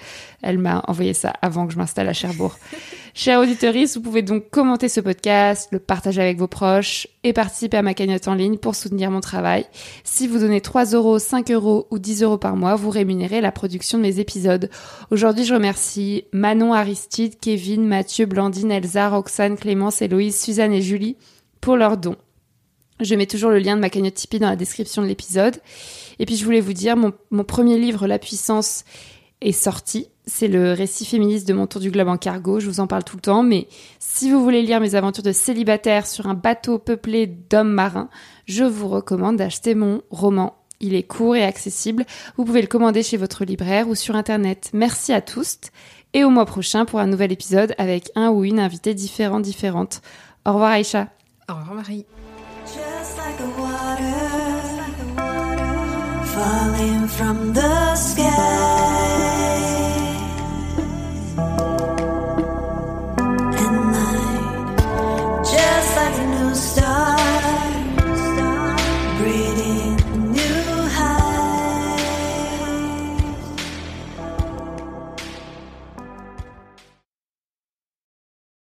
[0.42, 2.58] Elle m'a envoyé ça avant que je m'installe à Cherbourg.
[3.18, 7.78] Chers auditeurs, vous pouvez donc commenter ce podcast, le partager avec vos proches et participer
[7.78, 9.66] à ma cagnotte en ligne pour soutenir mon travail.
[10.04, 13.54] Si vous donnez 3 euros, 5 euros ou 10 euros par mois, vous rémunérez la
[13.54, 14.70] production de mes épisodes.
[15.12, 21.16] Aujourd'hui, je remercie Manon Aristide, Kevin, Mathieu, Blandine, Elsa, Roxane, Clémence, Héloïse, Suzanne et Julie
[21.62, 22.18] pour leurs dons.
[23.02, 25.58] Je mets toujours le lien de ma cagnotte Tipeee dans la description de l'épisode.
[26.20, 28.86] Et puis je voulais vous dire, mon, premier livre, La puissance,
[29.42, 30.08] est sorti.
[30.26, 32.60] C'est le récit féministe de mon tour du globe en cargo.
[32.60, 33.44] Je vous en parle tout le temps.
[33.44, 33.68] Mais
[34.00, 38.10] si vous voulez lire mes aventures de célibataire sur un bateau peuplé d'hommes marins,
[38.46, 40.56] je vous recommande d'acheter mon roman.
[40.80, 42.06] Il est court et accessible.
[42.38, 44.72] Vous pouvez le commander chez votre libraire ou sur internet.
[44.74, 45.60] Merci à tous
[46.14, 50.02] et au mois prochain pour un nouvel épisode avec un ou une invitée différente différente.
[50.46, 51.10] Au revoir Aïcha.
[51.50, 52.06] Au revoir, Marie.
[56.36, 59.25] falling from the sky.